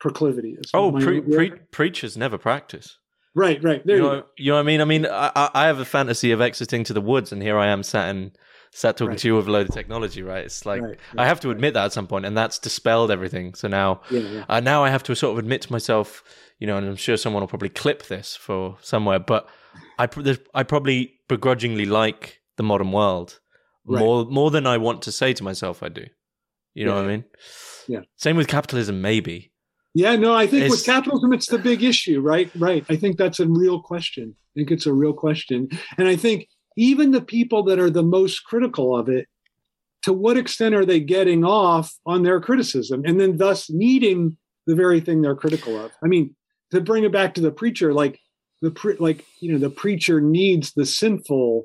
[0.00, 0.70] proclivity is.
[0.74, 2.98] Oh, pre- pre- preachers never practice.
[3.34, 3.84] right, right.
[3.86, 4.26] There You you, know, go.
[4.36, 4.80] you know what I mean?
[4.80, 7.68] I mean, I, I- have a fantasy of exiting to the woods, and here I
[7.68, 8.36] am sat and
[8.74, 9.18] sat talking Right.
[9.20, 10.44] to you with a load of technology, right?
[10.44, 13.54] It's like Right, I have to admit that at some point, and that's dispelled everything.
[13.54, 14.44] So now, Yeah, yeah.
[14.48, 16.24] uh, now I have to sort of admit to myself,
[16.58, 19.48] you know, and I'm sure someone will probably clip this for somewhere, but
[19.98, 20.08] I
[20.54, 23.40] I probably begrudgingly like the modern world
[23.86, 24.00] Right.
[24.00, 26.06] more more than I want to say to myself I do.
[26.74, 27.24] You know Yeah, what I mean?
[27.86, 28.00] Yeah.
[28.16, 29.52] Same with capitalism, maybe.
[29.94, 32.50] Yeah, no, I think with capitalism, it's the big issue, right?
[32.56, 32.84] Right.
[32.88, 34.34] I think that's a real question.
[34.34, 35.68] I think it's a real question.
[35.98, 39.26] And I think even the people that are the most critical of it,
[40.02, 44.36] to what extent are they getting off on their criticism and then thus needing
[44.66, 45.92] the very thing they're critical of?
[46.02, 46.34] I mean,
[46.72, 48.18] to bring it back to the preacher, like
[48.60, 51.64] the pre- like you know, the preacher needs the sinful,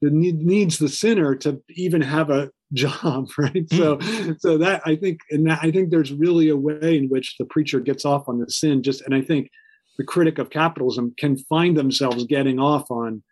[0.00, 3.66] the need, needs the sinner to even have a job, right?
[3.70, 3.76] Hmm.
[3.76, 3.98] So,
[4.38, 7.44] so that I think, and that, I think there's really a way in which the
[7.44, 8.82] preacher gets off on the sin.
[8.82, 9.50] Just, and I think
[9.98, 13.22] the critic of capitalism can find themselves getting off on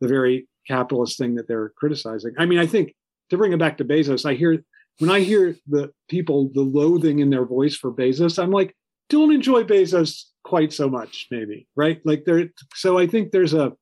[0.00, 2.32] the very capitalist thing that they're criticizing.
[2.38, 2.94] I mean, I think
[3.30, 4.62] to bring it back to Bezos, I hear
[4.98, 8.74] when I hear the people the loathing in their voice for Bezos, I'm like,
[9.08, 12.00] don't enjoy Bezos quite so much, maybe, right?
[12.04, 12.48] Like there.
[12.74, 13.72] So I think there's a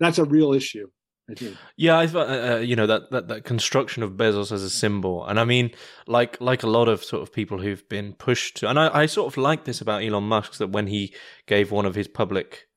[0.00, 0.88] that's a real issue.
[1.28, 1.56] I think.
[1.76, 4.70] Yeah, I thought uh, uh, you know that, that that construction of Bezos as a
[4.70, 5.72] symbol, and I mean,
[6.06, 9.06] like like a lot of sort of people who've been pushed to, and I, I
[9.06, 11.14] sort of like this about Elon Musk that when he
[11.46, 12.68] gave one of his public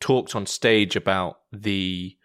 [0.00, 2.16] talks on stage about the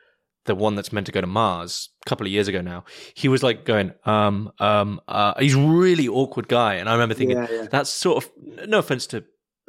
[0.45, 2.83] the one that's meant to go to Mars a couple of years ago now,
[3.13, 7.37] he was like going, um, um, uh, he's really awkward guy, and I remember thinking
[7.37, 7.67] yeah, yeah.
[7.71, 8.31] that's sort of
[8.67, 9.23] no offense to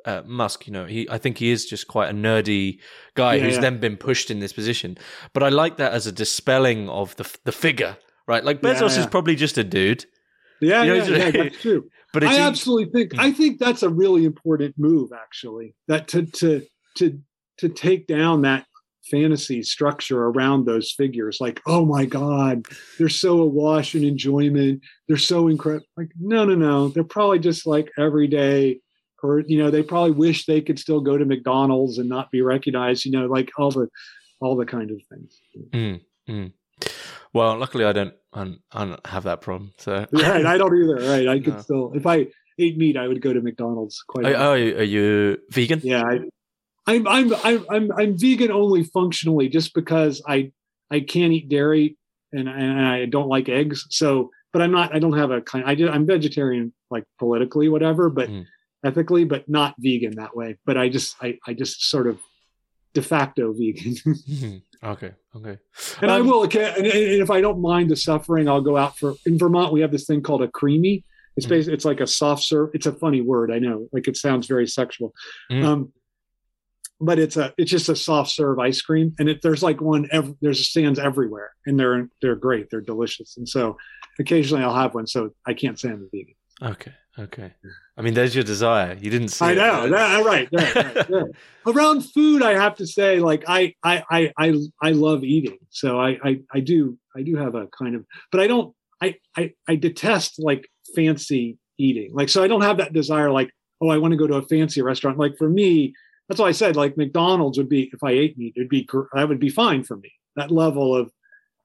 [0.04, 2.78] uh, Musk, you know, he I think he is just quite a nerdy
[3.14, 4.98] guy Yeah, who's then been pushed in this position.
[5.32, 7.96] But I like that as a dispelling of the the figure,
[8.28, 8.44] right?
[8.44, 10.04] Like Bezos is probably just a dude,
[10.60, 11.88] Yeah, You know, yeah, that's true.
[12.12, 13.20] but I absolutely think Mm.
[13.20, 15.74] I think that's a really important move, actually.
[15.88, 16.62] That to to
[16.96, 17.20] to
[17.58, 18.66] to take down that
[19.10, 22.66] fantasy structure around those figures, like, oh my God,
[22.98, 25.86] they're so awash in enjoyment, they're so incredible.
[25.96, 28.80] Like, no, no, no, they're probably just like everyday,
[29.22, 32.42] or you know, they probably wish they could still go to McDonald's and not be
[32.42, 33.04] recognized.
[33.04, 33.88] You know, like all the
[34.40, 35.40] all the kind of things.
[35.70, 36.52] Mm, mm.
[37.32, 39.72] Well, luckily I don't, I don't I don't have that problem.
[39.78, 41.08] So right, I don't either.
[41.08, 41.60] Right, I could No.
[41.60, 42.26] still if I
[42.58, 44.26] ate meat, I would go to McDonald's quite.
[44.26, 44.46] are, often.
[44.46, 45.80] are, you, are you vegan?
[45.82, 46.20] yeah I,
[46.86, 50.52] I'm, I'm i'm i'm i'm vegan only functionally just because i
[50.90, 51.96] i can't eat dairy
[52.32, 55.64] and, and i don't like eggs so but i'm not i don't have a kind
[55.66, 58.44] i do i'm vegetarian like politically whatever but Mm.
[58.84, 62.18] ethically but not vegan that way but i just i i just sort of
[62.92, 64.62] de facto vegan Mhm.
[64.84, 65.56] okay, okay.
[66.02, 68.76] and i Um, will okay, and, and if i don't mind the suffering i'll go
[68.76, 71.02] out for in vermont we have this thing called a creemee
[71.36, 71.50] it's Mm.
[71.50, 74.46] basically it's like a soft serve it's a funny word i know like it sounds
[74.46, 75.12] very sexual
[75.50, 75.64] Mm.
[75.64, 75.92] um
[77.04, 79.14] but it's a it's just a soft serve ice cream.
[79.18, 82.70] And it, there's like one ev- there's stands everywhere and they're they're great.
[82.70, 83.36] They're delicious.
[83.36, 83.76] And so
[84.18, 86.34] occasionally i'll have one so i can't say i'm a vegan.
[86.62, 87.52] Okay, okay.
[87.96, 88.96] I mean, there's your desire.
[89.00, 89.56] You didn't see i it.
[89.56, 89.88] know.
[89.88, 91.30] That, right, right, right, right.
[91.66, 95.58] around food i have to say like I, I i i i love eating.
[95.70, 99.16] So I, I i do i do have a kind of but i don't i
[99.36, 102.14] i i detest like fancy eating.
[102.14, 103.50] Like so i don't have that desire like
[103.80, 105.18] oh i want to go to a fancy restaurant.
[105.18, 105.94] Like for me
[106.28, 109.28] that's why i said like mcdonald's would be if i ate meat it'd be that
[109.28, 111.10] would be fine for me that level of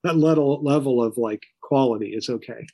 [0.03, 2.65] that level level of like quality is okay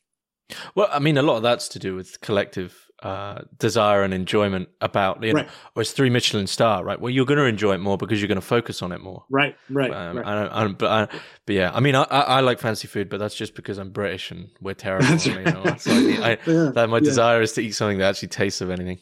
[0.76, 4.70] Well, I mean, a lot of that's to do with collective uh, desire and enjoyment
[4.80, 5.50] about, you know, Right.
[5.76, 7.02] or it's three Michelin star, right?
[7.02, 9.26] Well, you're going to enjoy it more because you're going to focus on it more.
[9.32, 10.26] right right, Um, right.
[10.28, 11.18] I don't, I don't, but, I,
[11.48, 14.30] but yeah, I mean, I, I, like fancy food, but that's just because I'm British
[14.30, 15.08] and we're terrible.
[15.08, 15.64] That's you know?
[15.64, 17.10] Like, I, Yeah, that my yeah.
[17.12, 19.00] desire is to eat something that actually tastes of anything.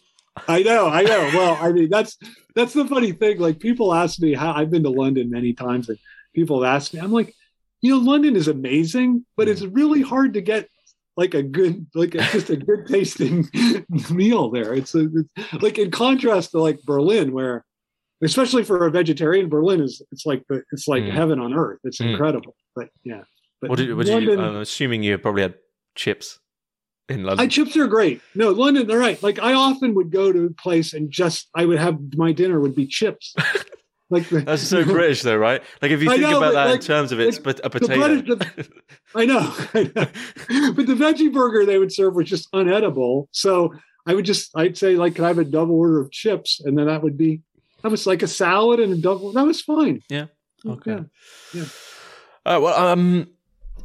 [0.47, 1.29] I know, I know.
[1.33, 2.17] Well, I mean, that's
[2.55, 3.39] that's the funny thing.
[3.39, 5.97] Like people ask me how I've been to London many times, and
[6.35, 7.33] people have asked me, I'm like,
[7.81, 10.67] you know, London is amazing, but it's really hard to get
[11.15, 13.47] like a good, like a, just a good tasting
[14.09, 14.73] meal there.
[14.73, 15.07] It's, a,
[15.37, 17.63] it's like in contrast to like Berlin, where
[18.23, 21.11] especially for a vegetarian, Berlin is it's like the it's like Mm.
[21.11, 21.79] heaven on earth.
[21.83, 22.11] It's Mm.
[22.11, 22.55] incredible.
[22.75, 23.21] But yeah,
[23.61, 25.55] but What did, what did you, London- I'm assuming you probably had
[25.93, 26.39] chips
[27.09, 27.43] in London.
[27.45, 28.21] I chips are great.
[28.35, 29.21] No, London, they're right.
[29.21, 32.59] Like I often would go to a place and just I would have my dinner
[32.59, 33.35] would be chips.
[34.09, 35.61] like the, That's so British, though, right?
[35.81, 37.69] Like if you think know, about that like- in terms of it's like, a the
[37.69, 38.35] potato.
[38.35, 38.69] British-
[39.15, 40.71] I know, I know.
[40.73, 43.27] But the veggie burger they would serve was just unedible.
[43.31, 43.73] So
[44.05, 46.61] I would just I'd say like, can I have a double order of chips?
[46.63, 47.41] And then that would be
[47.81, 49.33] that was like a salad and a double.
[49.33, 50.01] That was fine.
[50.09, 50.27] Yeah.
[50.65, 50.99] Okay.
[51.53, 51.63] Yeah.
[52.45, 53.27] Uh, well, um,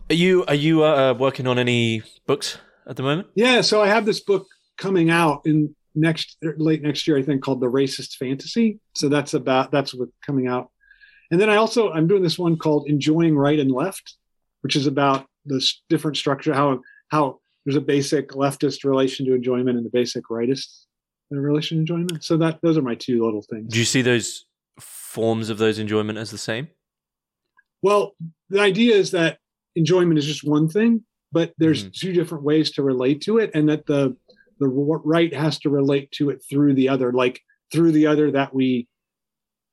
[0.08, 2.58] Are you are you uh, working on any books
[2.88, 3.28] at the moment?
[3.34, 4.46] Yeah, so I have this book
[4.76, 8.80] coming out in next er, late next year, I think, called The Racist Fantasy.
[8.94, 10.70] So that's about that's what coming out.
[11.30, 14.16] And then I also I'm doing this one called Enjoying Right and Left,
[14.62, 19.76] which is about the different structure how how there's a basic leftist relation to enjoyment
[19.76, 20.84] and the basic rightist
[21.32, 22.24] uh, relation to enjoyment.
[22.24, 23.72] So that those are my two little things.
[23.72, 24.46] Do you see those
[24.80, 26.68] forms of those enjoyment as the same?
[27.82, 28.14] Well,
[28.48, 29.38] the idea is that
[29.76, 31.90] enjoyment is just one thing, but there's mm-hmm.
[31.94, 34.16] two different ways to relate to it, and that the
[34.60, 37.40] the right has to relate to it through the other, like
[37.72, 38.88] through the other that we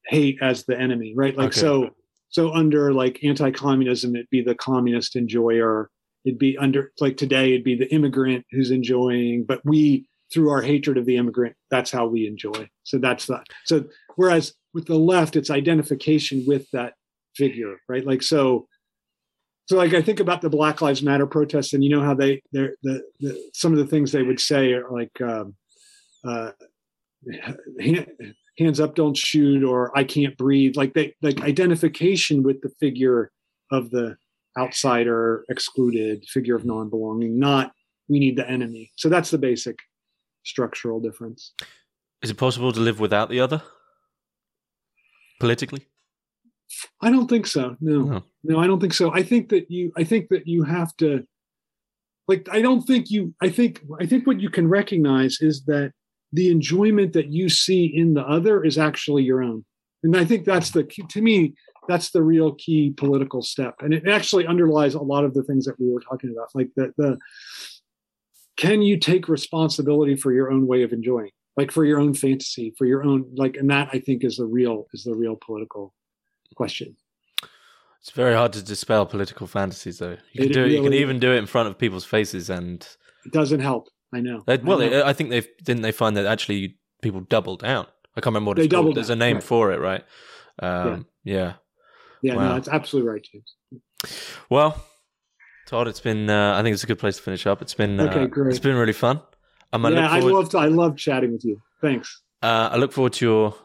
[0.07, 1.35] hate as the enemy, right?
[1.35, 1.59] Like okay.
[1.59, 1.89] so
[2.29, 5.89] so under like anti-communism, it'd be the communist enjoyer.
[6.25, 10.61] It'd be under like today, it'd be the immigrant who's enjoying, but we through our
[10.61, 12.67] hatred of the immigrant, that's how we enjoy.
[12.83, 13.45] So that's that.
[13.65, 16.93] So whereas with the left, it's identification with that
[17.35, 18.05] figure, right?
[18.05, 18.67] Like so
[19.67, 22.41] so like I think about the Black Lives Matter protests, and you know how they
[22.51, 25.55] they're the, the some of the things they would say are like um,
[26.23, 26.51] uh,
[28.59, 30.75] hands up, don't shoot, or I can't breathe.
[30.75, 33.31] Like they like identification with the figure
[33.71, 34.17] of the
[34.57, 37.73] outsider, excluded figure of non-belonging, not
[38.07, 38.91] we need the enemy.
[38.95, 39.79] So that's the basic
[40.43, 41.53] structural difference.
[42.21, 43.63] Is it possible to live without the other
[45.39, 45.87] politically?
[47.01, 47.75] I don't think so.
[47.79, 49.13] No, no, no, I don't think so.
[49.13, 51.25] I think that you, I think that you have to,
[52.27, 55.93] like, I don't think you, I think, I think what you can recognize is that
[56.33, 59.63] the enjoyment that you see in the other is actually your own.
[60.03, 61.53] And I think that's the, key, to me,
[61.87, 63.75] that's the real key political step.
[63.79, 66.49] And it actually underlies a lot of the things that we were talking about.
[66.55, 67.19] Like the, the,
[68.57, 71.31] can you take responsibility for your own way of enjoying?
[71.57, 74.45] Like for your own fantasy, for your own, like, and that I think is the
[74.45, 75.93] real, is the real political
[76.55, 76.95] question.
[78.01, 80.17] It's very hard to dispel political fantasies, though.
[80.31, 80.63] You can it do it.
[80.63, 82.87] Really, you can even do it in front of people's faces, and
[83.25, 83.89] it doesn't help.
[84.13, 84.43] I know.
[84.45, 85.03] They, well, I, know.
[85.05, 85.81] I think they didn't.
[85.81, 87.87] They find that actually people double down.
[88.15, 88.95] I can't remember what they it's called.
[88.95, 89.43] There's a name right.
[89.43, 90.03] for it, right?
[90.59, 91.33] Um, yeah.
[91.33, 91.53] Yeah.
[92.21, 92.35] Yeah.
[92.35, 92.49] Wow.
[92.49, 93.55] No, it's absolutely right, James.
[94.49, 94.83] Well,
[95.65, 96.29] Todd, it's been.
[96.29, 97.61] Uh, I think it's a good place to finish up.
[97.61, 97.99] It's been.
[97.99, 98.51] Uh, okay, great.
[98.51, 99.19] It's been really fun.
[99.73, 100.53] I'm, yeah, I love.
[100.55, 101.59] I love chatting with you.
[101.81, 102.21] Thanks.
[102.41, 103.55] Uh, I look forward to your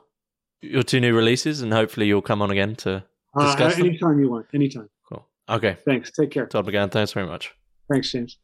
[0.63, 3.05] your two new releases, and hopefully you'll come on again to
[3.35, 4.21] uh, discuss uh, anytime them.
[4.21, 4.47] you want.
[4.55, 4.89] Anytime.
[5.09, 5.27] Cool.
[5.49, 5.77] Okay.
[5.85, 6.11] Thanks.
[6.11, 6.47] Take care.
[6.47, 7.55] Todd McGowan, thanks very much.
[7.91, 8.39] Thanks, James.